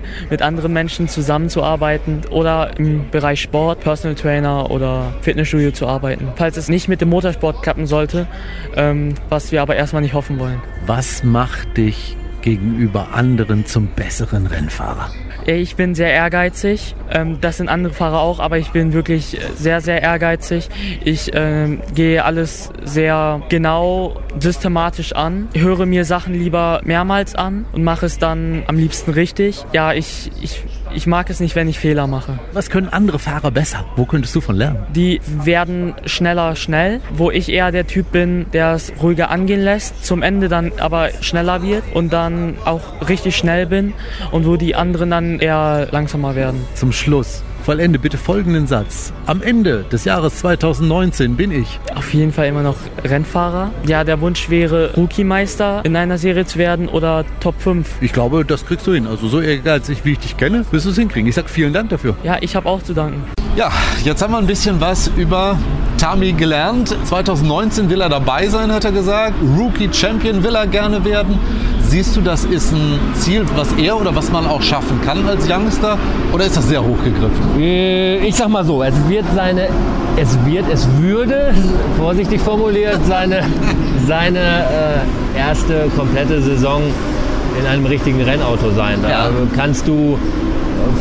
mit 0.30 0.42
anderen 0.42 0.72
Menschen 0.72 1.06
zusammenzuarbeiten 1.06 2.22
oder 2.30 2.76
im 2.78 3.08
Bereich 3.12 3.40
Sport, 3.42 3.78
Personal 3.80 4.16
Trainer 4.16 4.72
oder 4.72 5.12
Fitnessstudio 5.37 5.71
zu 5.71 5.87
arbeiten. 5.87 6.28
Falls 6.37 6.57
es 6.57 6.71
nicht 6.71 6.88
mit 6.88 7.02
dem 7.02 7.11
Motorsport 7.11 7.62
klappen 7.62 7.87
sollte, 7.87 8.26
ähm, 8.75 9.14
was 9.28 9.52
wir 9.52 9.61
aber 9.61 9.76
erstmal 9.76 10.00
nicht 10.00 10.14
hoffen 10.14 10.38
wollen. 10.38 10.62
Was 10.87 11.25
macht 11.25 11.76
dich 11.76 12.16
gegenüber 12.40 13.09
anderen 13.12 13.66
zum 13.66 13.88
besseren 13.88 14.47
Rennfahrer? 14.47 15.11
Ich 15.45 15.76
bin 15.76 15.95
sehr 15.95 16.11
ehrgeizig. 16.11 16.95
Ähm, 17.11 17.38
das 17.43 17.59
sind 17.59 17.69
andere 17.69 17.93
Fahrer 17.93 18.21
auch, 18.21 18.40
aber 18.40 18.57
ich 18.57 18.71
bin 18.71 18.95
wirklich 18.95 19.38
sehr, 19.57 19.83
sehr 19.83 20.00
ehrgeizig. 20.00 20.71
Ich 21.05 21.33
ähm, 21.35 21.83
gehe 21.95 22.25
alles 22.25 22.71
sehr 22.83 23.43
genau, 23.50 24.19
systematisch 24.40 25.12
an, 25.12 25.49
höre 25.55 25.85
mir 25.85 26.07
Sachen 26.07 26.33
lieber 26.33 26.81
mehrmals 26.83 27.35
an 27.35 27.66
und 27.73 27.85
mache 27.85 28.07
es 28.07 28.19
dann 28.19 28.62
am 28.69 28.78
liebsten 28.78 29.11
richtig. 29.11 29.66
Ja, 29.75 29.93
ich, 29.93 30.31
ich 30.40 30.62
ich 30.96 31.06
mag 31.06 31.28
es 31.28 31.40
nicht, 31.40 31.54
wenn 31.54 31.68
ich 31.68 31.78
Fehler 31.78 32.06
mache. 32.06 32.38
Was 32.52 32.70
können 32.70 32.88
andere 32.88 33.18
Fahrer 33.18 33.50
besser? 33.50 33.84
Wo 33.96 34.06
könntest 34.06 34.34
du 34.34 34.40
von 34.40 34.56
lernen? 34.56 34.78
Die 34.94 35.20
werden 35.44 35.94
schneller 36.06 36.56
schnell, 36.56 37.00
wo 37.12 37.30
ich 37.30 37.50
eher 37.50 37.70
der 37.70 37.86
Typ 37.86 38.12
bin, 38.12 38.46
der 38.52 38.72
es 38.72 38.92
ruhiger 39.02 39.30
angehen 39.30 39.60
lässt, 39.60 40.04
zum 40.06 40.22
Ende 40.22 40.48
dann 40.48 40.72
aber 40.78 41.10
schneller 41.20 41.62
wird 41.62 41.84
und 41.92 42.12
dann 42.14 42.56
auch 42.64 43.08
richtig 43.08 43.36
schnell 43.36 43.66
bin 43.66 43.92
und 44.30 44.46
wo 44.46 44.56
die 44.56 44.74
anderen 44.74 45.10
dann 45.10 45.38
eher 45.38 45.88
langsamer 45.90 46.34
werden. 46.34 46.64
Zum 46.74 46.92
Schluss, 46.92 47.42
Vollende 47.66 47.99
bitte 47.99 48.16
folgenden 48.16 48.68
Satz. 48.68 49.12
Am 49.26 49.42
Ende 49.42 49.85
des 49.90 50.04
Jahres 50.04 50.37
2019 50.37 51.35
bin 51.35 51.50
ich. 51.50 51.80
Auf 51.96 52.14
jeden 52.14 52.30
Fall 52.30 52.46
immer 52.46 52.62
noch 52.62 52.76
Rennfahrer. 53.02 53.73
Ja, 53.85 54.04
der 54.04 54.20
Wunsch 54.20 54.49
wäre, 54.50 54.94
Rookie-Meister 54.96 55.85
in 55.85 55.96
einer 55.96 56.16
Serie 56.16 56.46
zu 56.46 56.61
werden 56.61 56.88
oder 56.88 57.25
Top 57.40 57.61
5. 57.61 57.96
Ich 58.02 58.12
glaube, 58.12 58.44
das 58.44 58.66
kriegst 58.66 58.87
du 58.87 58.92
hin. 58.92 59.08
Also 59.08 59.26
so 59.26 59.40
ehrgeizig, 59.40 60.04
wie 60.04 60.12
ich 60.12 60.20
dich 60.20 60.37
kenne, 60.37 60.64
wirst 60.70 60.87
du 60.87 60.90
es 60.90 60.96
hinkriegen. 60.96 61.28
Ich 61.28 61.35
sag 61.35 61.50
vielen 61.50 61.73
Dank 61.73 61.88
dafür. 61.88 62.14
Ja, 62.23 62.37
ich 62.40 62.54
habe 62.54 62.68
auch 62.68 62.85
zu 62.85 62.94
danken. 62.94 63.25
Ja, 63.56 63.73
jetzt 64.04 64.23
haben 64.23 64.32
wir 64.32 64.38
ein 64.38 64.46
bisschen 64.46 64.80
was 64.80 65.11
über 65.16 65.58
Tami 65.96 66.32
gelernt. 66.32 66.94
2019 67.04 67.90
will 67.90 68.00
er 68.00 68.08
dabei 68.08 68.48
sein, 68.48 68.72
hat 68.72 68.84
er 68.84 68.92
gesagt. 68.92 69.34
Rookie 69.58 69.88
Champion 69.92 70.42
will 70.44 70.54
er 70.54 70.66
gerne 70.66 71.04
werden. 71.04 71.38
Siehst 71.88 72.16
du, 72.16 72.20
das 72.20 72.44
ist 72.44 72.72
ein 72.72 72.98
Ziel, 73.14 73.44
was 73.54 73.72
er 73.74 74.00
oder 74.00 74.14
was 74.14 74.30
man 74.32 74.46
auch 74.46 74.60
schaffen 74.62 75.00
kann 75.02 75.26
als 75.28 75.48
Youngster? 75.48 75.96
Oder 76.32 76.44
ist 76.46 76.56
das 76.56 76.68
sehr 76.68 76.82
hochgegriffen? 76.82 77.60
Äh, 77.60 78.26
ich 78.26 78.34
sag 78.34 78.48
mal 78.48 78.64
so, 78.64 78.82
es 78.82 78.94
wird 79.08 79.24
seine, 79.34 79.68
es 80.16 80.36
wird, 80.44 80.64
es 80.72 80.88
würde, 80.98 81.54
vorsichtig 81.96 82.40
formuliert, 82.40 82.98
seine, 83.06 83.44
seine 84.06 84.38
äh, 84.38 85.38
erste 85.38 85.88
komplette 85.96 86.42
Saison 86.42 86.82
in 87.58 87.66
einem 87.66 87.86
richtigen 87.86 88.20
Rennauto 88.20 88.72
sein. 88.72 88.98
Da 89.02 89.08
ja. 89.08 89.30
kannst 89.54 89.86
du 89.86 90.18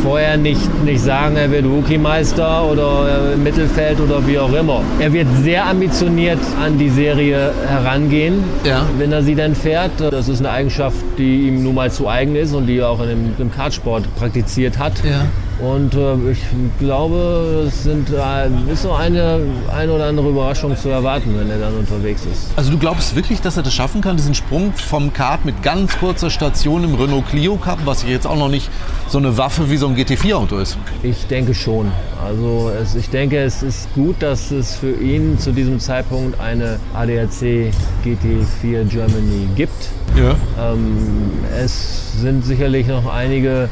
vorher 0.02 0.36
nicht, 0.36 0.84
nicht 0.84 1.00
sagen, 1.00 1.36
er 1.36 1.50
wird 1.50 1.64
Rookie-Meister 1.64 2.64
oder 2.70 3.32
im 3.34 3.42
Mittelfeld 3.42 4.00
oder 4.00 4.26
wie 4.26 4.38
auch 4.38 4.52
immer. 4.52 4.82
Er 4.98 5.12
wird 5.12 5.26
sehr 5.42 5.66
ambitioniert 5.66 6.38
an 6.62 6.78
die 6.78 6.90
Serie 6.90 7.52
herangehen, 7.66 8.44
ja. 8.64 8.86
wenn 8.98 9.12
er 9.12 9.22
sie 9.22 9.34
denn 9.34 9.54
fährt. 9.54 9.92
Das 9.98 10.28
ist 10.28 10.40
eine 10.40 10.50
Eigenschaft, 10.50 10.96
die 11.18 11.48
ihm 11.48 11.62
nun 11.62 11.74
mal 11.74 11.90
zu 11.90 12.08
eigen 12.08 12.36
ist 12.36 12.54
und 12.54 12.66
die 12.66 12.78
er 12.78 12.88
auch 12.88 13.00
in 13.00 13.08
dem, 13.08 13.34
im 13.38 13.52
Kartsport 13.52 14.04
praktiziert 14.16 14.78
hat. 14.78 14.94
Ja. 15.04 15.26
Und 15.58 15.94
äh, 15.94 16.32
ich 16.32 16.42
glaube, 16.78 17.64
es 17.66 17.84
sind, 17.84 18.10
äh, 18.10 18.48
ist 18.70 18.82
so 18.82 18.92
eine, 18.92 19.40
eine 19.74 19.92
oder 19.92 20.06
andere 20.06 20.28
Überraschung 20.28 20.76
zu 20.76 20.90
erwarten, 20.90 21.34
wenn 21.38 21.48
er 21.48 21.58
dann 21.58 21.74
unterwegs 21.74 22.26
ist. 22.30 22.50
Also 22.56 22.70
du 22.70 22.78
glaubst 22.78 23.16
wirklich, 23.16 23.40
dass 23.40 23.56
er 23.56 23.62
das 23.62 23.72
schaffen 23.72 24.02
kann, 24.02 24.16
diesen 24.16 24.34
Sprung 24.34 24.74
vom 24.74 25.14
Kart 25.14 25.46
mit 25.46 25.62
ganz 25.62 25.98
kurzer 25.98 26.28
Station 26.28 26.84
im 26.84 26.94
Renault 26.94 27.28
Clio 27.28 27.56
Cup, 27.56 27.78
was 27.86 28.04
jetzt 28.06 28.26
auch 28.26 28.36
noch 28.36 28.50
nicht 28.50 28.68
so 29.08 29.16
eine 29.16 29.38
Waffe 29.38 29.70
wie 29.70 29.78
so 29.78 29.86
ein 29.86 29.96
GT4-Auto 29.96 30.58
ist? 30.58 30.76
Ich 31.02 31.26
denke 31.26 31.54
schon. 31.54 31.90
Also 32.22 32.70
es, 32.78 32.94
ich 32.94 33.08
denke, 33.08 33.38
es 33.38 33.62
ist 33.62 33.92
gut, 33.94 34.16
dass 34.20 34.50
es 34.50 34.74
für 34.74 34.92
ihn 34.92 35.38
zu 35.38 35.52
diesem 35.52 35.80
Zeitpunkt 35.80 36.38
eine 36.38 36.78
ADAC 36.92 37.72
GT4 38.04 38.84
Germany 38.88 39.48
gibt. 39.54 39.90
Ja. 40.16 40.34
Ähm, 40.72 41.30
es 41.58 42.20
sind 42.20 42.44
sicherlich 42.44 42.88
noch 42.88 43.06
einige 43.06 43.70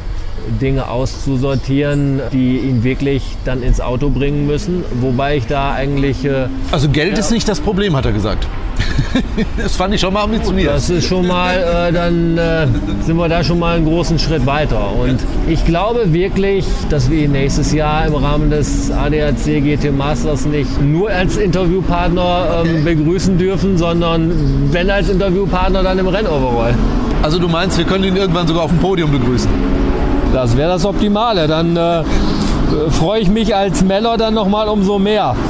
Dinge 0.60 0.88
auszusortieren, 0.88 2.20
die 2.32 2.58
ihn 2.58 2.84
wirklich 2.84 3.22
dann 3.44 3.62
ins 3.62 3.80
Auto 3.80 4.10
bringen 4.10 4.46
müssen. 4.46 4.84
Wobei 5.00 5.36
ich 5.36 5.46
da 5.46 5.72
eigentlich. 5.72 6.24
Äh, 6.24 6.46
also 6.70 6.88
Geld 6.88 7.12
ja, 7.12 7.18
ist 7.18 7.30
nicht 7.30 7.48
das 7.48 7.60
Problem, 7.60 7.96
hat 7.96 8.06
er 8.06 8.12
gesagt. 8.12 8.46
das 9.56 9.76
fand 9.76 9.94
ich 9.94 10.00
schon 10.00 10.12
mal 10.12 10.24
ambitioniert. 10.24 10.74
Das 10.74 10.90
ist 10.90 11.06
schon 11.06 11.26
mal, 11.26 11.54
äh, 11.54 11.92
dann 11.92 12.36
äh, 12.36 12.66
sind 13.02 13.16
wir 13.16 13.28
da 13.28 13.44
schon 13.44 13.58
mal 13.58 13.76
einen 13.76 13.86
großen 13.86 14.18
Schritt 14.18 14.46
weiter. 14.46 14.92
Und 14.92 15.18
ich 15.48 15.64
glaube 15.64 16.12
wirklich, 16.12 16.66
dass 16.90 17.10
wir 17.10 17.24
ihn 17.24 17.32
nächstes 17.32 17.72
Jahr 17.72 18.06
im 18.06 18.14
Rahmen 18.14 18.50
des 18.50 18.90
ADAC 18.90 19.62
GT 19.62 19.96
Masters 19.96 20.46
nicht 20.46 20.80
nur 20.82 21.10
als 21.10 21.36
Interviewpartner 21.36 22.64
ähm, 22.64 22.84
begrüßen 22.84 23.38
dürfen, 23.38 23.78
sondern 23.78 24.32
wenn 24.72 24.90
als 24.90 25.08
Interviewpartner 25.08 25.82
dann 25.82 25.98
im 25.98 26.08
Rennoverall. 26.08 26.74
Also 27.22 27.38
du 27.38 27.48
meinst, 27.48 27.78
wir 27.78 27.84
können 27.84 28.04
ihn 28.04 28.16
irgendwann 28.16 28.46
sogar 28.46 28.64
auf 28.64 28.70
dem 28.70 28.80
Podium 28.80 29.10
begrüßen? 29.10 29.48
Das 30.34 30.56
wäre 30.56 30.70
das 30.70 30.84
Optimale. 30.84 31.46
Dann 31.46 31.76
äh, 31.76 32.02
freue 32.90 33.20
ich 33.20 33.28
mich 33.30 33.54
als 33.54 33.84
Meller 33.84 34.16
dann 34.16 34.34
nochmal 34.34 34.68
umso 34.68 34.98
mehr. 34.98 35.36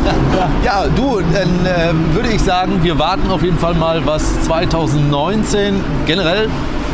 Ja, 0.64 0.84
du, 0.94 1.20
dann 1.32 1.66
äh, 1.66 2.14
würde 2.14 2.28
ich 2.30 2.42
sagen, 2.42 2.80
wir 2.82 2.98
warten 2.98 3.30
auf 3.30 3.42
jeden 3.42 3.58
Fall 3.58 3.74
mal, 3.74 4.04
was 4.04 4.42
2019 4.42 5.74
generell 6.06 6.48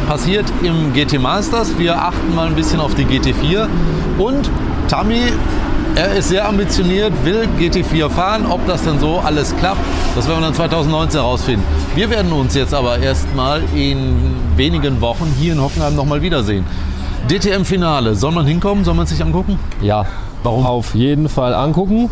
passiert 0.08 0.44
im 0.62 0.92
GT 0.92 1.20
Masters. 1.20 1.78
Wir 1.78 1.96
achten 1.96 2.34
mal 2.34 2.46
ein 2.46 2.54
bisschen 2.54 2.80
auf 2.80 2.94
die 2.94 3.04
GT4. 3.06 3.66
Und 4.18 4.50
Tammy, 4.88 5.22
er 5.94 6.12
ist 6.14 6.28
sehr 6.28 6.48
ambitioniert, 6.48 7.12
will 7.24 7.48
GT4 7.58 8.08
fahren. 8.10 8.46
Ob 8.48 8.64
das 8.66 8.84
denn 8.84 9.00
so 9.00 9.20
alles 9.24 9.56
klappt, 9.56 9.80
das 10.14 10.28
werden 10.28 10.40
wir 10.40 10.46
dann 10.46 10.54
2019 10.54 11.20
herausfinden. 11.20 11.64
Wir 11.94 12.10
werden 12.10 12.32
uns 12.32 12.54
jetzt 12.54 12.74
aber 12.74 12.98
erstmal 12.98 13.62
in 13.74 14.16
wenigen 14.56 15.00
Wochen 15.00 15.32
hier 15.40 15.54
in 15.54 15.62
Hockenheim 15.62 15.96
nochmal 15.96 16.22
wiedersehen. 16.22 16.64
DTM-Finale, 17.28 18.14
soll 18.14 18.32
man 18.32 18.46
hinkommen? 18.46 18.84
Soll 18.84 18.94
man 18.94 19.06
sich 19.06 19.22
angucken? 19.22 19.58
Ja, 19.80 20.06
Warum? 20.42 20.64
Auf 20.64 20.94
jeden 20.94 21.28
Fall 21.28 21.54
angucken. 21.54 22.08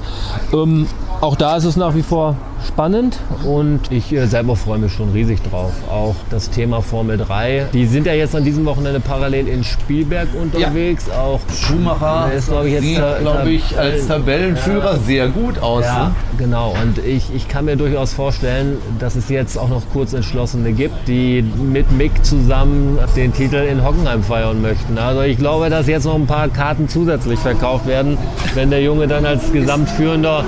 Ähm, 0.52 0.86
auch 1.20 1.36
da 1.36 1.56
ist 1.56 1.64
es 1.64 1.76
nach 1.76 1.94
wie 1.94 2.02
vor 2.02 2.36
spannend 2.66 3.18
und 3.44 3.90
ich 3.90 4.12
äh, 4.12 4.26
selber 4.26 4.56
freue 4.56 4.78
mich 4.78 4.92
schon 4.92 5.10
riesig 5.12 5.42
drauf. 5.42 5.72
Auch 5.90 6.14
das 6.30 6.50
Thema 6.50 6.82
Formel 6.82 7.18
3. 7.18 7.68
Die 7.72 7.86
sind 7.86 8.06
ja 8.06 8.12
jetzt 8.14 8.34
an 8.34 8.44
diesem 8.44 8.64
Wochenende 8.64 9.00
parallel 9.00 9.48
in 9.48 9.64
Spielberg 9.64 10.28
unterwegs. 10.40 11.06
Ja. 11.08 11.20
Auch 11.22 11.40
Schumacher 11.54 12.32
ist, 12.32 12.48
glaube 12.48 12.68
ich, 12.68 12.74
jetzt 12.74 13.20
glaube 13.20 13.50
ich, 13.50 13.78
als 13.78 14.06
Tabellenführer 14.06 14.92
ja. 14.92 14.98
sehr 14.98 15.28
gut 15.28 15.58
aus. 15.58 15.84
Ja, 15.84 16.08
ne? 16.08 16.14
genau. 16.38 16.74
Und 16.82 16.98
ich, 16.98 17.34
ich 17.34 17.48
kann 17.48 17.64
mir 17.64 17.76
durchaus 17.76 18.12
vorstellen, 18.12 18.78
dass 18.98 19.16
es 19.16 19.28
jetzt 19.28 19.56
auch 19.56 19.68
noch 19.68 19.82
Kurzentschlossene 19.92 20.72
gibt, 20.72 21.08
die 21.08 21.42
mit 21.42 21.90
Mick 21.92 22.24
zusammen 22.24 22.98
den 23.16 23.32
Titel 23.32 23.56
in 23.56 23.84
Hockenheim 23.84 24.22
feiern 24.22 24.60
möchten. 24.62 24.98
Also 24.98 25.22
ich 25.22 25.38
glaube, 25.38 25.70
dass 25.70 25.86
jetzt 25.86 26.04
noch 26.04 26.14
ein 26.14 26.26
paar 26.26 26.48
Karten 26.48 26.88
zusätzlich 26.88 27.38
verkauft 27.38 27.86
werden, 27.86 28.18
wenn 28.54 28.70
der 28.70 28.82
Junge 28.82 29.06
dann 29.06 29.24
als 29.26 29.52
Gesamtführender 29.52 30.44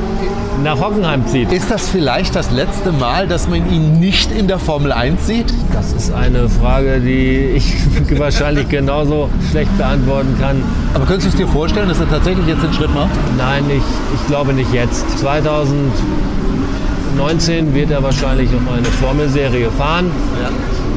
nach 0.63 0.81
Hockenheim 0.81 1.27
zieht. 1.27 1.51
Ist 1.53 1.71
das 1.71 1.89
vielleicht 2.01 2.35
das 2.35 2.51
letzte 2.51 2.93
Mal, 2.93 3.29
dass 3.29 3.47
man 3.47 3.71
ihn 3.71 4.01
nicht 4.01 4.33
in 4.33 4.49
der 4.49 4.59
Formel 4.59 4.91
1 4.91 5.27
sieht? 5.27 5.53
Das 5.75 5.93
ist 5.93 6.11
eine 6.11 6.49
Frage, 6.49 6.99
die 6.99 7.51
ich 7.55 7.75
wahrscheinlich 8.19 8.71
genauso 8.71 9.29
schlecht 9.51 9.77
beantworten 9.77 10.35
kann. 10.41 10.63
Aber 10.95 11.05
könntest 11.05 11.27
du 11.27 11.33
es 11.33 11.37
dir 11.37 11.47
vorstellen, 11.47 11.91
dass 11.91 12.01
er 12.01 12.09
tatsächlich 12.09 12.47
jetzt 12.47 12.63
den 12.63 12.73
Schritt 12.73 12.95
macht? 12.95 13.11
Nein, 13.37 13.65
ich, 13.69 13.83
ich 14.15 14.27
glaube 14.29 14.55
nicht 14.55 14.73
jetzt. 14.73 15.19
2019 15.19 17.75
wird 17.75 17.91
er 17.91 18.03
wahrscheinlich 18.03 18.51
noch 18.51 18.73
eine 18.73 18.87
Formelserie 18.87 19.71
fahren. 19.71 20.11
Ja. 20.43 20.49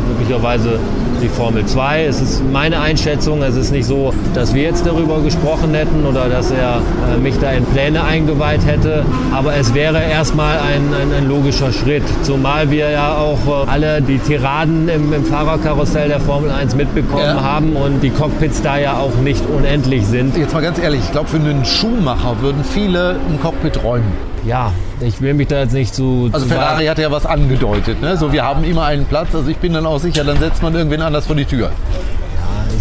Möglicherweise 0.07 0.79
die 1.21 1.29
Formel 1.29 1.65
2. 1.65 2.05
Es 2.05 2.21
ist 2.21 2.43
meine 2.51 2.79
Einschätzung, 2.79 3.41
es 3.43 3.55
ist 3.55 3.71
nicht 3.71 3.85
so, 3.85 4.13
dass 4.33 4.53
wir 4.53 4.63
jetzt 4.63 4.85
darüber 4.85 5.21
gesprochen 5.21 5.73
hätten 5.73 6.05
oder 6.05 6.29
dass 6.29 6.51
er 6.51 6.81
äh, 7.13 7.17
mich 7.17 7.37
da 7.39 7.51
in 7.51 7.65
Pläne 7.65 8.03
eingeweiht 8.03 8.65
hätte, 8.65 9.05
aber 9.33 9.55
es 9.55 9.73
wäre 9.73 10.01
erstmal 10.01 10.57
ein, 10.57 10.93
ein, 10.93 11.13
ein 11.17 11.27
logischer 11.29 11.71
Schritt, 11.71 12.03
zumal 12.23 12.71
wir 12.71 12.89
ja 12.89 13.17
auch 13.17 13.65
äh, 13.65 13.69
alle 13.69 14.01
die 14.01 14.19
Tiraden 14.19 14.89
im, 14.89 15.13
im, 15.13 15.25
Fahrerkarussell 15.25 16.09
der 16.09 16.19
Formel 16.19 16.51
1 16.51 16.75
mitbekommen 16.75 17.23
ja. 17.23 17.41
haben 17.41 17.75
und 17.75 18.01
die 18.01 18.09
Cockpits 18.09 18.61
da 18.61 18.77
ja 18.77 18.97
auch 18.97 19.15
nicht 19.23 19.43
unendlich 19.49 20.05
sind. 20.05 20.37
Jetzt 20.37 20.53
mal 20.53 20.61
ganz 20.61 20.79
ehrlich, 20.79 21.01
ich 21.03 21.11
glaube 21.11 21.29
für 21.29 21.37
einen 21.37 21.65
Schuhmacher 21.65 22.41
würden 22.41 22.63
viele 22.63 23.17
ein 23.29 23.39
Cockpit 23.41 23.83
räumen. 23.83 24.11
Ja, 24.45 24.73
ich 24.99 25.21
will 25.21 25.33
mich 25.33 25.47
da 25.47 25.61
jetzt 25.61 25.73
nicht 25.73 25.95
zu. 25.95 26.29
Also 26.31 26.45
zu 26.45 26.53
Ferrari 26.53 26.85
hat 26.87 26.97
ja 26.99 27.11
was 27.11 27.25
angedeutet, 27.25 28.01
ne? 28.01 28.17
So, 28.17 28.33
wir 28.33 28.43
haben 28.43 28.63
immer 28.63 28.83
einen 28.83 29.05
Platz. 29.05 29.33
Also 29.33 29.49
ich 29.49 29.57
bin 29.57 29.73
dann 29.73 29.85
auch 29.85 29.99
sicher, 29.99 30.23
dann 30.23 30.37
setzt 30.37 30.61
man 30.61 30.75
irgendwen 30.75 31.01
anders 31.03 31.25
vor 31.25 31.35
die 31.35 31.45
Tür 31.45 31.71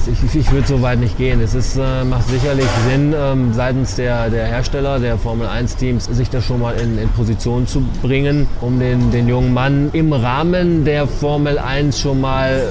ich, 0.07 0.25
ich, 0.25 0.37
ich 0.41 0.53
würde 0.53 0.67
so 0.67 0.83
weit 0.83 0.99
nicht 0.99 1.17
gehen. 1.19 1.41
Es 1.41 1.55
ist, 1.55 1.77
äh, 1.77 2.05
macht 2.05 2.29
sicherlich 2.29 2.67
Sinn, 2.89 3.15
ähm, 3.17 3.53
seitens 3.53 3.95
der, 3.97 4.31
der 4.31 4.47
Hersteller, 4.47 4.99
der 4.99 5.19
Formel 5.19 5.47
1-Teams, 5.47 6.07
sich 6.07 6.31
da 6.31 6.41
schon 6.41 6.61
mal 6.61 6.75
in, 6.75 6.99
in 6.99 7.09
Position 7.11 7.67
zu 7.67 7.83
bringen, 8.03 8.47
um 8.61 8.79
den, 8.79 9.11
den 9.11 9.29
jungen 9.29 9.53
Mann 9.53 9.91
im 9.93 10.13
Rahmen 10.13 10.85
der 10.85 11.07
Formel 11.07 11.59
1 11.59 11.99
schon 11.99 12.21
mal 12.21 12.63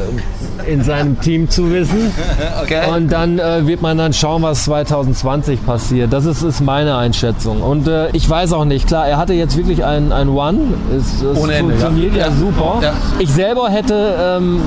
äh, 0.66 0.72
in 0.72 0.84
seinem 0.84 1.20
Team 1.20 1.50
zu 1.50 1.72
wissen. 1.72 2.12
Okay. 2.62 2.82
Und 2.94 3.12
dann 3.12 3.40
äh, 3.40 3.66
wird 3.66 3.82
man 3.82 3.98
dann 3.98 4.14
schauen, 4.14 4.42
was 4.42 4.66
2020 4.66 5.66
passiert. 5.66 6.14
Das 6.14 6.26
ist, 6.26 6.44
ist 6.44 6.62
meine 6.62 6.96
Einschätzung. 6.98 7.62
Und 7.62 7.88
äh, 7.88 8.10
ich 8.12 8.30
weiß 8.30 8.54
auch 8.54 8.66
nicht, 8.66 8.88
klar, 8.88 9.08
er 9.08 9.18
hatte 9.18 9.34
jetzt 9.34 9.58
wirklich 9.58 9.84
ein, 9.84 10.12
ein 10.12 10.30
One. 10.30 10.60
Es, 10.96 11.22
es 11.22 11.38
Ohne 11.38 11.54
Ende, 11.54 11.76
funktioniert 11.76 12.16
ja, 12.16 12.28
ja 12.28 12.32
super. 12.32 12.80
Ja. 12.82 12.94
Ich 13.20 13.32
selber 13.32 13.70
hätte 13.70 14.16
ähm, 14.20 14.62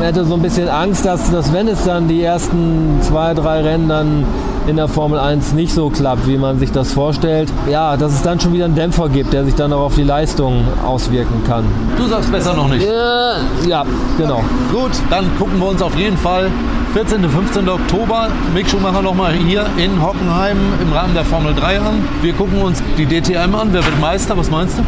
hätte 0.00 0.24
so 0.24 0.34
ein 0.34 0.42
bisschen 0.42 0.68
Angst, 0.68 1.04
dass, 1.04 1.30
dass 1.30 1.52
wenn 1.52 1.68
es 1.68 1.84
dann 1.84 2.08
die 2.08 2.22
ersten 2.22 2.98
zwei, 3.02 3.34
drei 3.34 3.62
Rennen 3.62 3.88
dann 3.88 4.24
in 4.66 4.76
der 4.76 4.88
Formel 4.88 5.18
1 5.18 5.52
nicht 5.52 5.72
so 5.72 5.90
klappt, 5.90 6.26
wie 6.26 6.36
man 6.36 6.58
sich 6.58 6.72
das 6.72 6.92
vorstellt, 6.92 7.52
ja, 7.70 7.96
dass 7.96 8.12
es 8.12 8.22
dann 8.22 8.40
schon 8.40 8.52
wieder 8.52 8.64
einen 8.64 8.74
Dämpfer 8.74 9.08
gibt, 9.08 9.32
der 9.32 9.44
sich 9.44 9.54
dann 9.54 9.72
auch 9.72 9.82
auf 9.82 9.94
die 9.94 10.02
Leistung 10.02 10.64
auswirken 10.84 11.42
kann. 11.46 11.64
Du 11.96 12.06
sagst 12.06 12.32
besser 12.32 12.54
noch 12.54 12.68
nicht. 12.68 12.84
Äh, 12.84 13.68
ja, 13.68 13.84
genau. 14.18 14.42
Gut, 14.72 14.90
dann 15.08 15.24
gucken 15.38 15.58
wir 15.60 15.68
uns 15.68 15.82
auf 15.82 15.96
jeden 15.96 16.16
Fall 16.16 16.50
14. 16.94 17.24
und 17.24 17.30
15. 17.30 17.68
Oktober 17.68 18.28
Mick 18.54 18.68
Schumacher 18.68 19.02
nochmal 19.02 19.32
hier 19.34 19.66
in 19.76 20.02
Hockenheim 20.02 20.56
im 20.82 20.92
Rahmen 20.92 21.14
der 21.14 21.24
Formel 21.24 21.54
3 21.54 21.78
an. 21.78 22.04
Wir 22.22 22.32
gucken 22.32 22.60
uns 22.60 22.82
die 22.98 23.06
DTM 23.06 23.54
an. 23.54 23.68
Wer 23.72 23.84
wird 23.84 24.00
Meister? 24.00 24.36
Was 24.36 24.50
meinst 24.50 24.78
du? 24.78 24.82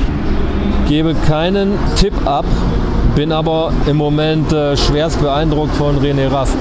Gebe 0.89 1.15
keinen 1.27 1.79
Tipp 1.97 2.15
ab, 2.25 2.47
bin 3.19 3.33
aber 3.33 3.73
im 3.89 3.97
Moment 3.97 4.53
äh, 4.53 4.77
schwerst 4.77 5.21
beeindruckt 5.21 5.75
von 5.75 5.99
René 5.99 6.31
Rast. 6.31 6.57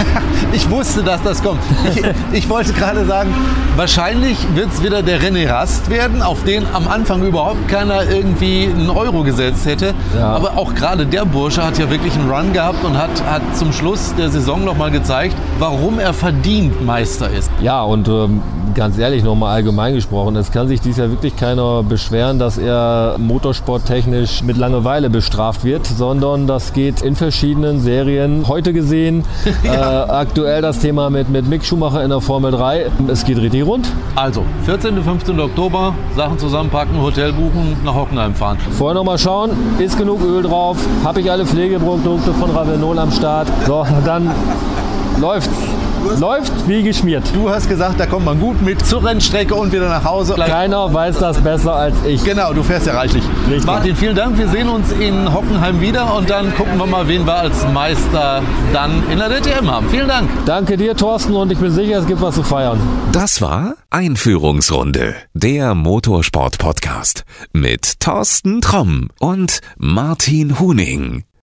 ich 0.54 0.70
wusste, 0.70 1.02
dass 1.02 1.22
das 1.22 1.42
kommt. 1.42 1.60
Ich, 1.84 2.02
ich 2.32 2.48
wollte 2.48 2.72
gerade 2.72 3.04
sagen, 3.04 3.34
wahrscheinlich 3.76 4.38
wird 4.54 4.72
es 4.72 4.82
wieder 4.82 5.02
der 5.02 5.20
René 5.20 5.46
Rast 5.50 5.90
werden, 5.90 6.22
auf 6.22 6.44
den 6.44 6.64
am 6.72 6.88
Anfang 6.88 7.22
überhaupt 7.26 7.68
keiner 7.68 8.08
irgendwie 8.08 8.70
einen 8.74 8.88
Euro 8.88 9.22
gesetzt 9.22 9.66
hätte. 9.66 9.92
Ja. 10.16 10.30
Aber 10.30 10.56
auch 10.56 10.74
gerade 10.74 11.04
der 11.04 11.26
Bursche 11.26 11.62
hat 11.62 11.76
ja 11.76 11.90
wirklich 11.90 12.14
einen 12.14 12.30
Run 12.30 12.54
gehabt 12.54 12.82
und 12.86 12.96
hat, 12.96 13.10
hat 13.28 13.42
zum 13.54 13.70
Schluss 13.74 14.14
der 14.16 14.30
Saison 14.30 14.64
nochmal 14.64 14.90
gezeigt, 14.90 15.36
warum 15.58 15.98
er 15.98 16.14
verdient 16.14 16.82
Meister 16.86 17.28
ist. 17.28 17.50
Ja, 17.60 17.82
und 17.82 18.08
ähm, 18.08 18.40
ganz 18.74 18.98
ehrlich 18.98 19.24
nochmal 19.24 19.56
allgemein 19.56 19.94
gesprochen, 19.94 20.36
es 20.36 20.52
kann 20.52 20.68
sich 20.68 20.80
dies 20.80 20.96
Jahr 20.96 21.10
wirklich 21.10 21.36
keiner 21.36 21.82
beschweren, 21.82 22.38
dass 22.38 22.58
er 22.58 23.16
motorsporttechnisch 23.18 24.42
mit 24.42 24.56
Langeweile 24.56 25.10
bestraft 25.10 25.64
wird, 25.64 25.86
sondern 25.86 26.46
das 26.46 26.72
geht 26.72 27.02
in 27.02 27.16
verschiedenen 27.16 27.80
Serien. 27.80 28.46
Heute 28.48 28.72
gesehen, 28.72 29.24
ja. 29.64 30.04
äh, 30.04 30.10
aktuell 30.10 30.62
das 30.62 30.78
Thema 30.78 31.10
mit, 31.10 31.28
mit 31.28 31.48
Mick 31.48 31.64
Schumacher 31.64 32.02
in 32.02 32.10
der 32.10 32.20
Formel 32.20 32.52
3. 32.52 32.90
Es 33.08 33.24
geht 33.24 33.38
richtig 33.38 33.64
rund. 33.64 33.88
Also, 34.14 34.44
14. 34.64 34.96
und 34.98 35.04
15. 35.04 35.40
Oktober, 35.40 35.94
Sachen 36.16 36.38
zusammenpacken, 36.38 37.00
Hotel 37.00 37.32
buchen, 37.32 37.76
nach 37.84 37.94
Hockenheim 37.94 38.34
fahren. 38.34 38.58
Vorher 38.72 38.94
nochmal 38.94 39.18
schauen, 39.18 39.50
ist 39.78 39.96
genug 39.98 40.22
Öl 40.22 40.42
drauf, 40.42 40.76
habe 41.04 41.20
ich 41.20 41.30
alle 41.30 41.46
Pflegeprodukte 41.46 42.32
von 42.34 42.50
Ravenol 42.50 42.98
am 42.98 43.12
Start. 43.12 43.48
So, 43.66 43.86
dann 44.04 44.30
läuft's. 45.20 45.87
Läuft 46.18 46.52
wie 46.68 46.82
geschmiert. 46.82 47.24
Du 47.34 47.50
hast 47.50 47.68
gesagt, 47.68 48.00
da 48.00 48.06
kommt 48.06 48.24
man 48.24 48.40
gut 48.40 48.60
mit 48.62 48.84
zur 48.84 49.04
Rennstrecke 49.04 49.54
und 49.54 49.72
wieder 49.72 49.88
nach 49.88 50.04
Hause. 50.04 50.34
Keiner 50.34 50.92
weiß 50.92 51.18
das 51.18 51.38
besser 51.38 51.74
als 51.74 51.94
ich. 52.06 52.22
Genau, 52.24 52.52
du 52.52 52.62
fährst 52.62 52.86
ja 52.86 52.94
reichlich. 52.94 53.24
Richtig. 53.48 53.66
Martin, 53.66 53.96
vielen 53.96 54.16
Dank. 54.16 54.38
Wir 54.38 54.48
sehen 54.48 54.68
uns 54.68 54.90
in 54.92 55.32
Hockenheim 55.32 55.80
wieder 55.80 56.14
und 56.14 56.30
dann 56.30 56.54
gucken 56.54 56.78
wir 56.78 56.86
mal, 56.86 57.06
wen 57.08 57.26
wir 57.26 57.36
als 57.36 57.66
Meister 57.72 58.42
dann 58.72 59.02
in 59.10 59.18
der 59.18 59.28
DTM 59.28 59.70
haben. 59.70 59.88
Vielen 59.88 60.08
Dank. 60.08 60.28
Danke 60.46 60.76
dir, 60.76 60.96
Thorsten, 60.96 61.34
und 61.34 61.52
ich 61.52 61.58
bin 61.58 61.70
sicher, 61.70 61.98
es 61.98 62.06
gibt 62.06 62.20
was 62.20 62.34
zu 62.34 62.42
feiern. 62.42 62.78
Das 63.12 63.40
war 63.40 63.74
Einführungsrunde, 63.90 65.14
der 65.34 65.74
Motorsport-Podcast 65.74 67.24
mit 67.52 68.00
Thorsten 68.00 68.60
Tromm 68.60 69.08
und 69.18 69.60
Martin 69.76 70.58
Huning. 70.58 71.24